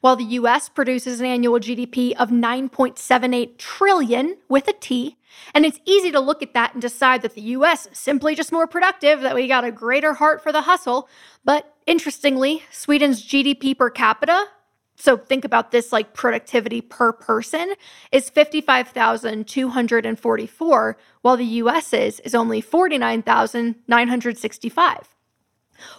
while 0.01 0.17
the 0.17 0.25
US 0.25 0.67
produces 0.67 1.21
an 1.21 1.25
annual 1.25 1.59
GDP 1.59 2.13
of 2.17 2.29
9.78 2.29 3.57
trillion 3.57 4.35
with 4.49 4.67
a 4.67 4.73
T. 4.73 5.15
And 5.53 5.65
it's 5.65 5.79
easy 5.85 6.11
to 6.11 6.19
look 6.19 6.41
at 6.41 6.53
that 6.53 6.73
and 6.73 6.81
decide 6.81 7.21
that 7.21 7.35
the 7.35 7.41
US 7.41 7.87
is 7.87 7.97
simply 7.97 8.35
just 8.35 8.51
more 8.51 8.67
productive, 8.67 9.21
that 9.21 9.35
we 9.35 9.47
got 9.47 9.63
a 9.63 9.71
greater 9.71 10.13
heart 10.13 10.41
for 10.41 10.51
the 10.51 10.61
hustle. 10.61 11.07
But 11.43 11.75
interestingly, 11.85 12.63
Sweden's 12.71 13.25
GDP 13.25 13.77
per 13.77 13.89
capita 13.89 14.47
so 14.95 15.17
think 15.17 15.43
about 15.43 15.71
this 15.71 15.91
like 15.91 16.13
productivity 16.13 16.79
per 16.81 17.11
person 17.11 17.73
is 18.11 18.29
55,244 18.29 20.97
while 21.21 21.37
the 21.37 21.45
US's 21.45 22.19
is 22.19 22.35
only 22.35 22.61
49,965. 22.61 25.15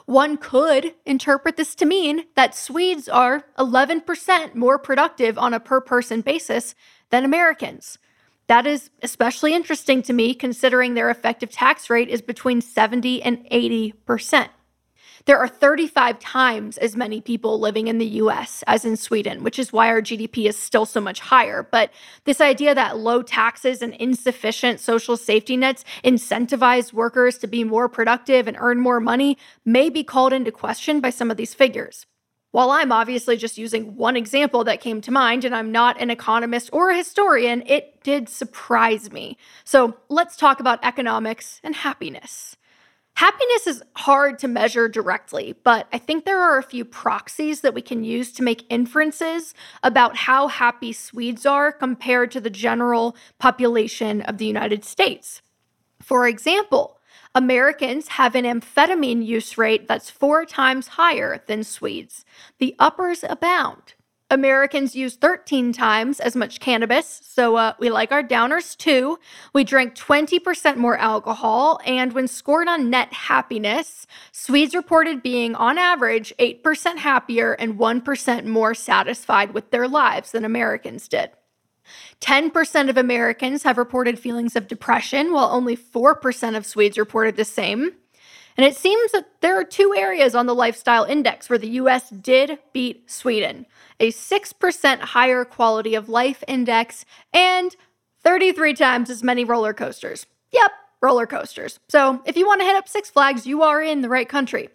One 0.06 0.36
could 0.36 0.94
interpret 1.04 1.56
this 1.56 1.74
to 1.74 1.84
mean 1.84 2.26
that 2.36 2.54
Swedes 2.54 3.08
are 3.08 3.44
11% 3.58 4.54
more 4.54 4.78
productive 4.78 5.36
on 5.36 5.52
a 5.52 5.58
per 5.60 5.80
person 5.80 6.20
basis 6.20 6.76
than 7.10 7.24
Americans. 7.24 7.98
That 8.46 8.66
is 8.66 8.90
especially 9.02 9.54
interesting 9.54 10.02
to 10.02 10.12
me 10.12 10.34
considering 10.34 10.94
their 10.94 11.10
effective 11.10 11.50
tax 11.50 11.88
rate 11.88 12.08
is 12.08 12.20
between 12.20 12.60
70 12.60 13.22
and 13.22 13.38
80%. 13.50 14.48
There 15.26 15.38
are 15.38 15.48
35 15.48 16.18
times 16.18 16.76
as 16.76 16.96
many 16.96 17.22
people 17.22 17.58
living 17.58 17.88
in 17.88 17.96
the 17.96 18.06
US 18.06 18.62
as 18.66 18.84
in 18.84 18.98
Sweden, 18.98 19.42
which 19.42 19.58
is 19.58 19.72
why 19.72 19.88
our 19.88 20.02
GDP 20.02 20.46
is 20.46 20.58
still 20.58 20.84
so 20.84 21.00
much 21.00 21.20
higher. 21.20 21.62
But 21.62 21.90
this 22.24 22.42
idea 22.42 22.74
that 22.74 22.98
low 22.98 23.22
taxes 23.22 23.80
and 23.80 23.94
insufficient 23.94 24.80
social 24.80 25.16
safety 25.16 25.56
nets 25.56 25.82
incentivize 26.04 26.92
workers 26.92 27.38
to 27.38 27.46
be 27.46 27.64
more 27.64 27.88
productive 27.88 28.46
and 28.46 28.56
earn 28.60 28.80
more 28.80 29.00
money 29.00 29.38
may 29.64 29.88
be 29.88 30.04
called 30.04 30.34
into 30.34 30.52
question 30.52 31.00
by 31.00 31.08
some 31.08 31.30
of 31.30 31.38
these 31.38 31.54
figures. 31.54 32.04
While 32.54 32.70
I'm 32.70 32.92
obviously 32.92 33.36
just 33.36 33.58
using 33.58 33.96
one 33.96 34.14
example 34.14 34.62
that 34.62 34.80
came 34.80 35.00
to 35.00 35.10
mind, 35.10 35.44
and 35.44 35.52
I'm 35.52 35.72
not 35.72 36.00
an 36.00 36.08
economist 36.08 36.70
or 36.72 36.90
a 36.90 36.96
historian, 36.96 37.64
it 37.66 38.00
did 38.04 38.28
surprise 38.28 39.10
me. 39.10 39.38
So 39.64 39.96
let's 40.08 40.36
talk 40.36 40.60
about 40.60 40.78
economics 40.84 41.60
and 41.64 41.74
happiness. 41.74 42.56
Happiness 43.16 43.66
is 43.66 43.82
hard 43.96 44.38
to 44.38 44.46
measure 44.46 44.88
directly, 44.88 45.56
but 45.64 45.88
I 45.92 45.98
think 45.98 46.24
there 46.24 46.40
are 46.40 46.56
a 46.56 46.62
few 46.62 46.84
proxies 46.84 47.62
that 47.62 47.74
we 47.74 47.82
can 47.82 48.04
use 48.04 48.30
to 48.34 48.44
make 48.44 48.70
inferences 48.70 49.52
about 49.82 50.14
how 50.14 50.46
happy 50.46 50.92
Swedes 50.92 51.44
are 51.44 51.72
compared 51.72 52.30
to 52.30 52.40
the 52.40 52.50
general 52.50 53.16
population 53.40 54.22
of 54.22 54.38
the 54.38 54.46
United 54.46 54.84
States. 54.84 55.42
For 56.00 56.28
example, 56.28 56.93
Americans 57.36 58.08
have 58.08 58.36
an 58.36 58.44
amphetamine 58.44 59.26
use 59.26 59.58
rate 59.58 59.88
that's 59.88 60.08
four 60.08 60.44
times 60.44 60.86
higher 60.86 61.42
than 61.48 61.64
Swedes. 61.64 62.24
The 62.60 62.76
uppers 62.78 63.24
abound. 63.28 63.94
Americans 64.30 64.94
use 64.94 65.16
13 65.16 65.72
times 65.72 66.20
as 66.20 66.36
much 66.36 66.60
cannabis, 66.60 67.20
so 67.24 67.56
uh, 67.56 67.72
we 67.80 67.90
like 67.90 68.12
our 68.12 68.22
downers 68.22 68.76
too. 68.76 69.18
We 69.52 69.64
drink 69.64 69.96
20% 69.96 70.76
more 70.76 70.96
alcohol, 70.96 71.80
and 71.84 72.12
when 72.12 72.28
scored 72.28 72.68
on 72.68 72.88
net 72.88 73.12
happiness, 73.12 74.06
Swedes 74.30 74.74
reported 74.74 75.20
being 75.20 75.56
on 75.56 75.76
average 75.76 76.32
8% 76.38 76.98
happier 76.98 77.52
and 77.54 77.78
1% 77.78 78.44
more 78.44 78.74
satisfied 78.74 79.52
with 79.52 79.72
their 79.72 79.88
lives 79.88 80.30
than 80.30 80.44
Americans 80.44 81.08
did. 81.08 81.30
10% 82.20 82.88
of 82.88 82.96
Americans 82.96 83.62
have 83.62 83.78
reported 83.78 84.18
feelings 84.18 84.56
of 84.56 84.68
depression, 84.68 85.32
while 85.32 85.50
only 85.50 85.76
4% 85.76 86.56
of 86.56 86.66
Swedes 86.66 86.98
reported 86.98 87.36
the 87.36 87.44
same. 87.44 87.92
And 88.56 88.64
it 88.64 88.76
seems 88.76 89.12
that 89.12 89.26
there 89.40 89.58
are 89.58 89.64
two 89.64 89.94
areas 89.96 90.34
on 90.34 90.46
the 90.46 90.54
lifestyle 90.54 91.04
index 91.04 91.50
where 91.50 91.58
the 91.58 91.70
US 91.70 92.08
did 92.10 92.58
beat 92.72 93.10
Sweden 93.10 93.66
a 94.00 94.10
6% 94.10 95.00
higher 95.00 95.44
quality 95.44 95.94
of 95.94 96.08
life 96.08 96.42
index 96.48 97.04
and 97.32 97.76
33 98.22 98.74
times 98.74 99.10
as 99.10 99.22
many 99.22 99.44
roller 99.44 99.72
coasters. 99.72 100.26
Yep, 100.52 100.72
roller 101.00 101.26
coasters. 101.26 101.78
So 101.88 102.20
if 102.24 102.36
you 102.36 102.46
want 102.46 102.60
to 102.60 102.66
hit 102.66 102.76
up 102.76 102.88
Six 102.88 103.10
Flags, 103.10 103.46
you 103.46 103.62
are 103.62 103.82
in 103.82 104.00
the 104.00 104.08
right 104.08 104.28
country. 104.28 104.68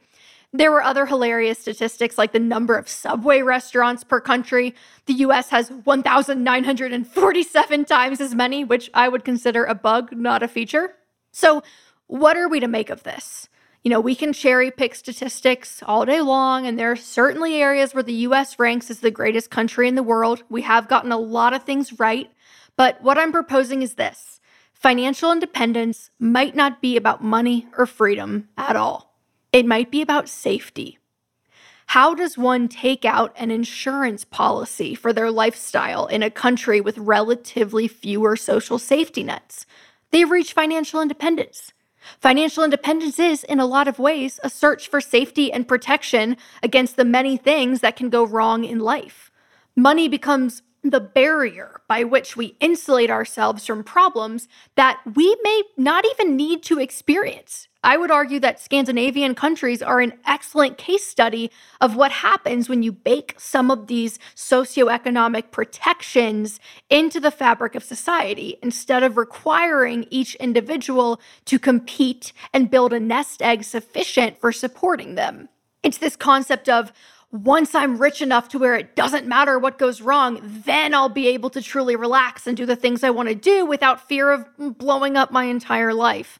There 0.51 0.71
were 0.71 0.81
other 0.81 1.05
hilarious 1.05 1.59
statistics 1.59 2.17
like 2.17 2.31
the 2.31 2.39
number 2.39 2.75
of 2.75 2.89
subway 2.89 3.43
restaurants 3.43 4.03
per 4.03 4.19
country. 4.19 4.73
The 5.05 5.13
US 5.25 5.49
has 5.49 5.69
1,947 5.69 7.85
times 7.85 8.19
as 8.19 8.33
many, 8.33 8.63
which 8.63 8.89
I 8.93 9.09
would 9.09 9.23
consider 9.23 9.65
a 9.65 9.75
bug, 9.75 10.11
not 10.11 10.41
a 10.41 10.47
feature. 10.47 10.95
So, 11.31 11.61
what 12.07 12.35
are 12.35 12.49
we 12.49 12.59
to 12.59 12.67
make 12.67 12.89
of 12.89 13.03
this? 13.03 13.47
You 13.83 13.91
know, 13.91 13.99
we 13.99 14.15
can 14.15 14.33
cherry 14.33 14.71
pick 14.71 14.95
statistics 14.95 15.83
all 15.85 16.03
day 16.05 16.21
long, 16.21 16.65
and 16.65 16.79
there 16.79 16.91
are 16.91 16.95
certainly 16.95 17.61
areas 17.61 17.93
where 17.93 18.01
the 18.01 18.25
US 18.27 18.57
ranks 18.57 18.89
as 18.89 19.01
the 19.01 19.11
greatest 19.11 19.51
country 19.51 19.87
in 19.87 19.93
the 19.93 20.01
world. 20.01 20.41
We 20.49 20.63
have 20.63 20.87
gotten 20.87 21.11
a 21.11 21.17
lot 21.17 21.53
of 21.53 21.61
things 21.63 21.99
right. 21.99 22.31
But 22.75 23.03
what 23.03 23.19
I'm 23.19 23.31
proposing 23.31 23.83
is 23.83 23.93
this 23.93 24.39
financial 24.73 25.31
independence 25.31 26.09
might 26.19 26.55
not 26.55 26.81
be 26.81 26.97
about 26.97 27.23
money 27.23 27.67
or 27.77 27.85
freedom 27.85 28.49
at 28.57 28.75
all. 28.75 29.08
It 29.51 29.65
might 29.65 29.89
be 29.89 30.01
about 30.01 30.29
safety. 30.29 30.99
How 31.87 32.13
does 32.13 32.37
one 32.37 32.67
take 32.67 33.03
out 33.03 33.33
an 33.35 33.49
insurance 33.49 34.23
policy 34.23 34.93
for 34.93 35.11
their 35.11 35.31
lifestyle 35.31 36.05
in 36.05 36.21
a 36.21 36.29
country 36.29 36.79
with 36.79 36.99
relatively 36.99 37.87
fewer 37.87 38.35
social 38.35 38.77
safety 38.77 39.23
nets? 39.23 39.65
They've 40.11 40.29
reached 40.29 40.53
financial 40.53 41.01
independence. 41.01 41.73
Financial 42.19 42.63
independence 42.63 43.17
is, 43.17 43.43
in 43.43 43.59
a 43.59 43.65
lot 43.65 43.87
of 43.87 43.97
ways, 43.97 44.39
a 44.43 44.51
search 44.51 44.87
for 44.87 45.01
safety 45.01 45.51
and 45.51 45.67
protection 45.67 46.37
against 46.61 46.95
the 46.95 47.03
many 47.03 47.35
things 47.35 47.81
that 47.81 47.95
can 47.95 48.11
go 48.11 48.23
wrong 48.23 48.63
in 48.63 48.79
life. 48.79 49.31
Money 49.75 50.07
becomes 50.07 50.61
the 50.83 50.99
barrier 50.99 51.81
by 51.87 52.03
which 52.03 52.37
we 52.37 52.55
insulate 52.59 53.09
ourselves 53.09 53.65
from 53.65 53.83
problems 53.83 54.47
that 54.75 54.99
we 55.15 55.35
may 55.43 55.63
not 55.77 56.05
even 56.05 56.35
need 56.35 56.63
to 56.63 56.79
experience. 56.79 57.67
I 57.83 57.95
would 57.95 58.11
argue 58.11 58.41
that 58.41 58.59
Scandinavian 58.59 59.35
countries 59.35 59.81
are 59.81 60.01
an 60.01 60.13
excellent 60.25 60.77
case 60.77 61.07
study 61.07 61.49
of 61.79 61.95
what 61.95 62.11
happens 62.11 62.67
when 62.67 62.83
you 62.83 62.91
bake 62.91 63.35
some 63.37 63.71
of 63.71 63.87
these 63.87 64.19
socioeconomic 64.35 65.51
protections 65.51 66.59
into 66.89 67.21
the 67.21 67.31
fabric 67.31 67.75
of 67.75 67.83
society 67.83 68.57
instead 68.61 69.01
of 69.01 69.15
requiring 69.15 70.05
each 70.09 70.35
individual 70.35 71.21
to 71.45 71.57
compete 71.57 72.33
and 72.53 72.69
build 72.69 72.91
a 72.91 72.99
nest 72.99 73.41
egg 73.41 73.63
sufficient 73.63 74.39
for 74.41 74.51
supporting 74.51 75.15
them. 75.15 75.47
It's 75.81 75.99
this 75.99 76.17
concept 76.17 76.67
of 76.67 76.91
once 77.31 77.75
I'm 77.75 77.97
rich 77.97 78.21
enough 78.21 78.49
to 78.49 78.59
where 78.59 78.75
it 78.75 78.95
doesn't 78.95 79.27
matter 79.27 79.59
what 79.59 79.77
goes 79.77 80.01
wrong, 80.01 80.39
then 80.43 80.93
I'll 80.93 81.09
be 81.09 81.27
able 81.27 81.49
to 81.51 81.61
truly 81.61 81.95
relax 81.95 82.47
and 82.47 82.57
do 82.57 82.65
the 82.65 82.75
things 82.75 83.03
I 83.03 83.09
want 83.11 83.29
to 83.29 83.35
do 83.35 83.65
without 83.65 84.07
fear 84.07 84.31
of 84.31 84.45
blowing 84.57 85.15
up 85.15 85.31
my 85.31 85.45
entire 85.45 85.93
life 85.93 86.39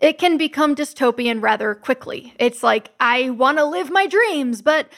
it 0.00 0.18
can 0.18 0.36
become 0.36 0.74
dystopian 0.74 1.42
rather 1.42 1.74
quickly. 1.74 2.34
It's 2.38 2.62
like, 2.62 2.90
I 3.00 3.30
want 3.30 3.58
to 3.58 3.64
live 3.64 3.90
my 3.90 4.06
dreams, 4.06 4.60
but 4.60 4.88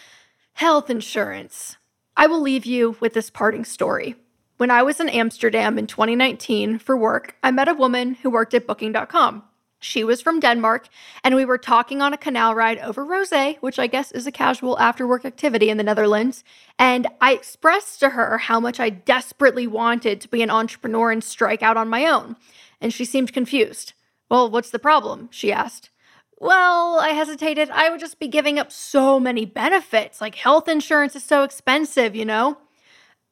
health 0.55 0.91
insurance. 0.91 1.77
I 2.17 2.27
will 2.27 2.41
leave 2.41 2.67
you 2.67 2.97
with 2.99 3.15
this 3.15 3.31
parting 3.31 3.65
story. 3.65 4.17
When 4.57 4.71
I 4.71 4.83
was 4.83 5.01
in 5.01 5.09
Amsterdam 5.09 5.79
in 5.79 5.87
2019 5.87 6.79
for 6.79 6.97
work, 6.97 7.37
I 7.43 7.51
met 7.51 7.69
a 7.69 7.75
woman 7.75 8.15
who 8.15 8.31
worked 8.31 8.55
at 8.55 8.67
Booking.com. 8.67 9.45
She 9.79 10.05
was 10.05 10.23
from 10.23 10.41
Denmark, 10.41 10.89
and 11.23 11.35
we 11.35 11.45
were 11.45 11.59
talking 11.59 12.01
on 12.01 12.15
a 12.15 12.19
canal 12.19 12.55
ride 12.55 12.79
over 12.79 13.05
rosé, 13.05 13.59
which 13.59 13.79
I 13.79 13.87
guess 13.87 14.11
is 14.11 14.27
a 14.27 14.33
casual 14.33 14.79
after 14.79 15.07
work 15.07 15.25
activity 15.25 15.69
in 15.69 15.77
the 15.77 15.85
Netherlands. 15.85 16.43
And 16.79 17.07
I 17.21 17.35
expressed 17.35 18.01
to 18.01 18.11
her 18.11 18.39
how 18.39 18.59
much 18.59 18.81
I 18.81 18.89
desperately 18.89 19.67
wanted 19.67 20.21
to 20.23 20.29
be 20.29 20.43
an 20.43 20.51
entrepreneur 20.51 21.11
and 21.11 21.23
strike 21.23 21.63
out 21.63 21.77
on 21.77 21.89
my 21.89 22.07
own. 22.07 22.37
And 22.81 22.93
she 22.93 23.05
seemed 23.05 23.33
confused. 23.33 23.93
Well, 24.31 24.51
what's 24.51 24.71
the 24.71 24.79
problem? 24.79 25.29
she 25.31 25.53
asked. 25.53 25.91
Well, 26.39 26.99
I 26.99 27.11
hesitated. 27.11 27.71
I 27.71 27.89
would 27.89 28.01
just 28.01 28.19
be 28.19 28.29
giving 28.29 28.59
up 28.59 28.71
so 28.71 29.19
many 29.19 29.47
benefits. 29.47 30.21
Like 30.21 30.35
health 30.35 30.69
insurance 30.69 31.17
is 31.17 31.25
so 31.25 31.43
expensive, 31.45 32.15
you 32.15 32.25
know? 32.25 32.59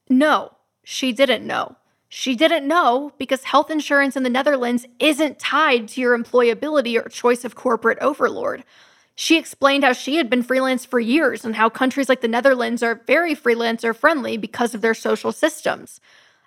No, 0.08 0.52
she 0.84 1.12
didn't 1.12 1.46
know. 1.46 1.76
She 2.16 2.36
didn't 2.36 2.68
know 2.68 3.10
because 3.18 3.42
health 3.42 3.72
insurance 3.72 4.14
in 4.14 4.22
the 4.22 4.30
Netherlands 4.30 4.86
isn't 5.00 5.40
tied 5.40 5.88
to 5.88 6.00
your 6.00 6.16
employability 6.16 6.96
or 6.96 7.08
choice 7.08 7.44
of 7.44 7.56
corporate 7.56 7.98
overlord. 8.00 8.62
She 9.16 9.36
explained 9.36 9.82
how 9.82 9.94
she 9.94 10.14
had 10.14 10.30
been 10.30 10.44
freelance 10.44 10.84
for 10.84 11.00
years 11.00 11.44
and 11.44 11.56
how 11.56 11.68
countries 11.68 12.08
like 12.08 12.20
the 12.20 12.28
Netherlands 12.28 12.84
are 12.84 13.02
very 13.04 13.34
freelancer 13.34 13.96
friendly 13.96 14.36
because 14.36 14.76
of 14.76 14.80
their 14.80 14.94
social 14.94 15.32
systems. 15.32 16.00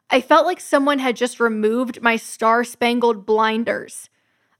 I 0.10 0.22
felt 0.22 0.46
like 0.46 0.62
someone 0.62 1.00
had 1.00 1.18
just 1.18 1.38
removed 1.38 2.02
my 2.02 2.16
star 2.16 2.64
spangled 2.64 3.26
blinders. 3.26 4.10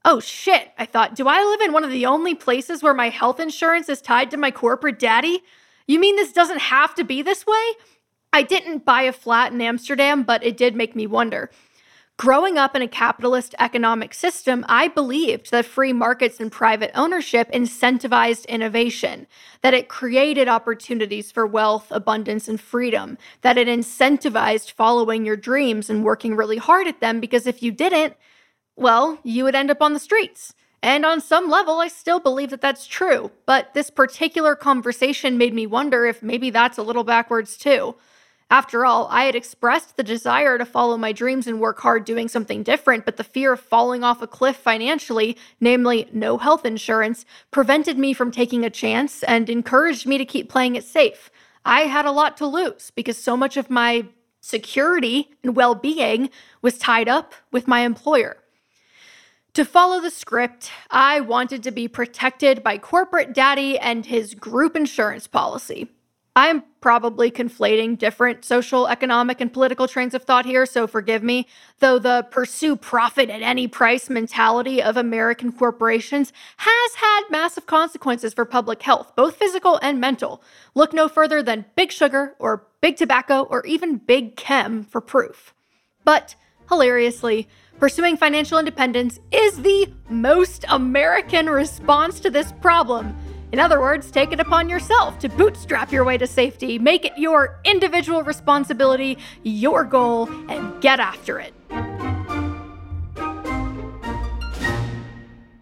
Oh 0.04 0.20
shit, 0.20 0.72
I 0.76 0.84
thought, 0.84 1.14
do 1.14 1.26
I 1.26 1.42
live 1.42 1.62
in 1.62 1.72
one 1.72 1.84
of 1.84 1.90
the 1.90 2.04
only 2.04 2.34
places 2.34 2.82
where 2.82 2.92
my 2.92 3.08
health 3.08 3.40
insurance 3.40 3.88
is 3.88 4.02
tied 4.02 4.30
to 4.32 4.36
my 4.36 4.50
corporate 4.50 4.98
daddy? 4.98 5.42
You 5.86 6.00
mean 6.00 6.16
this 6.16 6.34
doesn't 6.34 6.60
have 6.60 6.94
to 6.96 7.02
be 7.02 7.22
this 7.22 7.46
way? 7.46 7.72
I 8.32 8.42
didn't 8.42 8.84
buy 8.84 9.02
a 9.02 9.12
flat 9.12 9.52
in 9.52 9.60
Amsterdam, 9.60 10.22
but 10.22 10.44
it 10.44 10.56
did 10.56 10.76
make 10.76 10.94
me 10.94 11.06
wonder. 11.06 11.50
Growing 12.18 12.58
up 12.58 12.74
in 12.74 12.82
a 12.82 12.88
capitalist 12.88 13.54
economic 13.60 14.12
system, 14.12 14.64
I 14.68 14.88
believed 14.88 15.52
that 15.52 15.64
free 15.64 15.92
markets 15.92 16.40
and 16.40 16.50
private 16.50 16.90
ownership 16.96 17.48
incentivized 17.52 18.44
innovation, 18.48 19.28
that 19.62 19.72
it 19.72 19.88
created 19.88 20.48
opportunities 20.48 21.30
for 21.30 21.46
wealth, 21.46 21.86
abundance, 21.92 22.48
and 22.48 22.60
freedom, 22.60 23.18
that 23.42 23.56
it 23.56 23.68
incentivized 23.68 24.72
following 24.72 25.24
your 25.24 25.36
dreams 25.36 25.88
and 25.88 26.02
working 26.02 26.34
really 26.34 26.56
hard 26.56 26.88
at 26.88 26.98
them 26.98 27.20
because 27.20 27.46
if 27.46 27.62
you 27.62 27.70
didn't, 27.70 28.14
well, 28.74 29.20
you 29.22 29.44
would 29.44 29.54
end 29.54 29.70
up 29.70 29.80
on 29.80 29.92
the 29.92 30.00
streets. 30.00 30.54
And 30.82 31.06
on 31.06 31.20
some 31.20 31.48
level, 31.48 31.78
I 31.78 31.86
still 31.86 32.18
believe 32.18 32.50
that 32.50 32.60
that's 32.60 32.88
true. 32.88 33.30
But 33.46 33.74
this 33.74 33.90
particular 33.90 34.56
conversation 34.56 35.38
made 35.38 35.54
me 35.54 35.68
wonder 35.68 36.04
if 36.04 36.20
maybe 36.20 36.50
that's 36.50 36.78
a 36.78 36.82
little 36.82 37.04
backwards 37.04 37.56
too. 37.56 37.94
After 38.50 38.86
all, 38.86 39.08
I 39.10 39.24
had 39.24 39.34
expressed 39.34 39.96
the 39.96 40.02
desire 40.02 40.56
to 40.56 40.64
follow 40.64 40.96
my 40.96 41.12
dreams 41.12 41.46
and 41.46 41.60
work 41.60 41.80
hard 41.80 42.06
doing 42.06 42.28
something 42.28 42.62
different, 42.62 43.04
but 43.04 43.18
the 43.18 43.24
fear 43.24 43.52
of 43.52 43.60
falling 43.60 44.02
off 44.02 44.22
a 44.22 44.26
cliff 44.26 44.56
financially, 44.56 45.36
namely 45.60 46.08
no 46.14 46.38
health 46.38 46.64
insurance, 46.64 47.26
prevented 47.50 47.98
me 47.98 48.14
from 48.14 48.30
taking 48.30 48.64
a 48.64 48.70
chance 48.70 49.22
and 49.24 49.50
encouraged 49.50 50.06
me 50.06 50.16
to 50.16 50.24
keep 50.24 50.48
playing 50.48 50.76
it 50.76 50.84
safe. 50.84 51.30
I 51.66 51.82
had 51.82 52.06
a 52.06 52.10
lot 52.10 52.38
to 52.38 52.46
lose 52.46 52.90
because 52.90 53.18
so 53.18 53.36
much 53.36 53.58
of 53.58 53.68
my 53.68 54.06
security 54.40 55.28
and 55.42 55.54
well 55.54 55.74
being 55.74 56.30
was 56.62 56.78
tied 56.78 57.08
up 57.08 57.34
with 57.52 57.68
my 57.68 57.80
employer. 57.80 58.38
To 59.52 59.64
follow 59.64 60.00
the 60.00 60.10
script, 60.10 60.70
I 60.90 61.20
wanted 61.20 61.62
to 61.64 61.70
be 61.70 61.86
protected 61.86 62.62
by 62.62 62.78
corporate 62.78 63.34
daddy 63.34 63.78
and 63.78 64.06
his 64.06 64.34
group 64.34 64.74
insurance 64.74 65.26
policy. 65.26 65.88
I'm 66.34 66.62
probably 66.80 67.30
conflating 67.30 67.98
different 67.98 68.44
social, 68.44 68.86
economic, 68.86 69.40
and 69.40 69.52
political 69.52 69.88
trains 69.88 70.14
of 70.14 70.22
thought 70.22 70.46
here, 70.46 70.66
so 70.66 70.86
forgive 70.86 71.22
me. 71.22 71.46
Though 71.80 71.98
the 71.98 72.26
pursue 72.30 72.76
profit 72.76 73.30
at 73.30 73.42
any 73.42 73.66
price 73.66 74.08
mentality 74.08 74.82
of 74.82 74.96
American 74.96 75.52
corporations 75.52 76.32
has 76.58 76.94
had 76.94 77.22
massive 77.30 77.66
consequences 77.66 78.34
for 78.34 78.44
public 78.44 78.82
health, 78.82 79.14
both 79.16 79.36
physical 79.36 79.78
and 79.82 80.00
mental. 80.00 80.42
Look 80.74 80.92
no 80.92 81.08
further 81.08 81.42
than 81.42 81.66
Big 81.74 81.92
Sugar 81.92 82.34
or 82.38 82.66
Big 82.80 82.96
Tobacco 82.96 83.42
or 83.42 83.64
even 83.66 83.96
Big 83.98 84.36
Chem 84.36 84.84
for 84.84 85.00
proof. 85.00 85.54
But 86.04 86.36
hilariously, 86.68 87.48
pursuing 87.78 88.16
financial 88.16 88.58
independence 88.58 89.18
is 89.32 89.62
the 89.62 89.92
most 90.08 90.64
American 90.68 91.46
response 91.46 92.20
to 92.20 92.30
this 92.30 92.52
problem. 92.60 93.16
In 93.50 93.58
other 93.58 93.80
words, 93.80 94.10
take 94.10 94.32
it 94.32 94.40
upon 94.40 94.68
yourself 94.68 95.18
to 95.20 95.28
bootstrap 95.30 95.90
your 95.90 96.04
way 96.04 96.18
to 96.18 96.26
safety, 96.26 96.78
make 96.78 97.06
it 97.06 97.16
your 97.16 97.58
individual 97.64 98.22
responsibility, 98.22 99.16
your 99.42 99.84
goal, 99.84 100.28
and 100.50 100.80
get 100.82 101.00
after 101.00 101.40
it. 101.40 101.54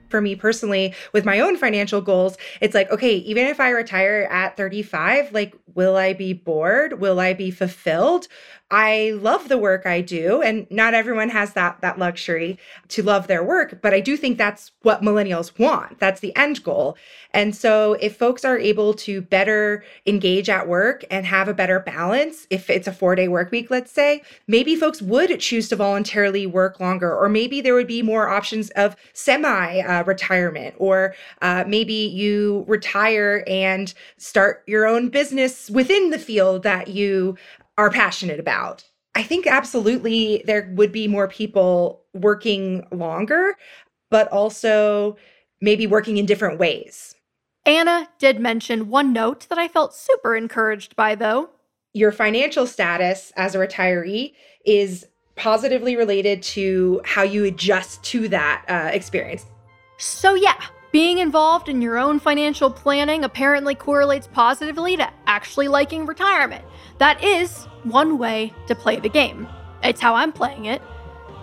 For 0.09 0.21
me 0.21 0.35
personally, 0.35 0.95
with 1.13 1.25
my 1.25 1.41
own 1.41 1.57
financial 1.57 2.01
goals, 2.01 2.37
it's 2.61 2.75
like, 2.75 2.91
okay, 2.91 3.17
even 3.19 3.47
if 3.47 3.61
I 3.61 3.71
retire 3.71 4.27
at 4.31 4.57
35, 4.57 5.33
like, 5.33 5.55
will 5.75 5.97
I 5.97 6.13
be 6.13 6.33
bored? 6.33 7.01
Will 7.01 7.21
I 7.21 7.35
be 7.35 7.51
fulfilled? 7.51 8.27
I 8.71 9.13
love 9.21 9.49
the 9.49 9.59
work 9.59 9.87
I 9.87 10.01
do 10.01 10.43
and 10.43 10.67
not 10.71 10.93
everyone 10.93 11.29
has 11.29 11.53
that 11.53 11.81
that 11.83 12.01
luxury 12.01 12.59
to 12.89 13.03
love 13.03 13.29
their 13.29 13.45
work, 13.45 13.81
but 13.81 13.95
I 13.95 14.01
do 14.01 14.17
think 14.17 14.39
that's 14.39 14.73
what 14.83 15.03
millennials 15.03 15.57
want. 15.57 16.01
That's 16.01 16.21
the 16.21 16.35
end 16.35 16.65
goal. 16.65 16.97
And 17.31 17.55
so 17.55 17.93
if 17.95 18.17
folks 18.17 18.45
are 18.45 18.59
able 18.59 18.93
to 18.95 19.21
better 19.21 19.85
engage 20.05 20.49
at 20.49 20.67
work 20.67 21.05
and 21.13 21.25
have 21.27 21.47
a 21.47 21.55
better 21.55 21.79
balance, 21.79 22.49
if 22.51 22.69
it's 22.69 22.89
a 22.89 22.93
4-day 22.93 23.29
work 23.29 23.53
week, 23.53 23.71
let's 23.71 23.93
say, 23.93 24.23
maybe 24.49 24.75
folks 24.75 25.01
would 25.01 25.39
choose 25.39 25.69
to 25.69 25.77
voluntarily 25.77 26.47
work 26.47 26.81
longer 26.81 27.17
or 27.17 27.29
maybe 27.29 27.61
there 27.61 27.75
would 27.75 27.87
be 27.87 28.03
more 28.03 28.29
options 28.29 28.71
of 28.71 28.97
semi 29.13 29.79
uh, 29.81 30.03
retirement 30.05 30.75
or 30.79 31.15
uh, 31.41 31.63
maybe 31.69 31.95
you 31.95 32.65
retire 32.67 33.45
and 33.47 33.95
start 34.17 34.65
your 34.67 34.87
own 34.87 35.09
business 35.09 35.71
within 35.71 36.11
the 36.11 36.19
field 36.19 36.65
that 36.65 36.89
you 36.89 37.37
are 37.79 37.91
passionate 37.91 38.41
about. 38.41 38.85
I 39.15 39.23
think 39.23 39.47
absolutely 39.47 40.43
there 40.47 40.71
would 40.75 40.93
be 40.93 41.09
more 41.09 41.29
people 41.29 42.03
working 42.13 42.87
longer, 42.91 43.57
but 44.11 44.29
also 44.29 45.17
maybe 45.61 45.87
working 45.87 46.19
in 46.19 46.27
different 46.27 46.59
ways. 46.59 47.15
Anna 47.65 48.09
did 48.19 48.39
mention 48.39 48.89
one 48.89 49.13
note 49.13 49.49
that 49.49 49.59
I 49.59 49.69
felt 49.69 49.95
super 49.95 50.37
encouraged 50.37 50.95
by, 50.97 51.15
though. 51.15 51.51
Your 51.95 52.13
financial 52.13 52.67
status 52.67 53.33
as 53.37 53.55
a 53.55 53.59
retiree 53.59 54.35
is 54.65 55.07
positively 55.35 55.97
related 55.97 56.43
to 56.43 57.01
how 57.05 57.23
you 57.23 57.45
adjust 57.45 58.03
to 58.05 58.29
that 58.29 58.65
uh, 58.69 58.91
experience. 58.93 59.47
So, 59.99 60.35
yeah, 60.35 60.61
being 60.97 61.19
involved 61.19 61.69
in 61.69 61.83
your 61.83 61.99
own 61.99 62.19
financial 62.19 62.71
planning 62.71 63.23
apparently 63.23 63.75
correlates 63.75 64.27
positively 64.29 64.97
to 64.97 65.07
actually 65.27 65.69
liking 65.69 66.07
retirement. 66.07 66.65
That 66.97 67.23
is 67.23 67.67
one 67.83 68.17
way 68.17 68.55
to 68.67 68.75
play 68.75 68.99
the 68.99 69.11
game. 69.11 69.47
It's 69.85 70.01
how 70.01 70.15
I'm 70.15 70.33
playing 70.33 70.65
it. 70.65 70.81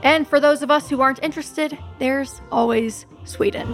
And 0.02 0.28
for 0.28 0.40
those 0.40 0.64
of 0.64 0.72
us 0.72 0.90
who 0.90 1.02
aren't 1.02 1.22
interested, 1.22 1.78
there's 2.00 2.42
always 2.52 3.06
Sweden. 3.26 3.72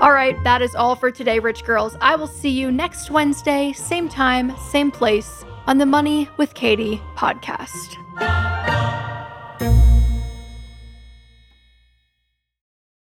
All 0.00 0.12
right, 0.12 0.42
that 0.44 0.62
is 0.62 0.74
all 0.74 0.96
for 0.96 1.10
today, 1.10 1.40
Rich 1.40 1.64
Girls. 1.64 1.94
I 2.00 2.16
will 2.16 2.26
see 2.26 2.48
you 2.48 2.72
next 2.72 3.10
Wednesday, 3.10 3.74
same 3.74 4.08
time, 4.08 4.56
same 4.56 4.90
place, 4.90 5.44
on 5.66 5.76
the 5.76 5.84
Money 5.84 6.26
with 6.38 6.54
Katie 6.54 7.02
podcast. 7.16 7.98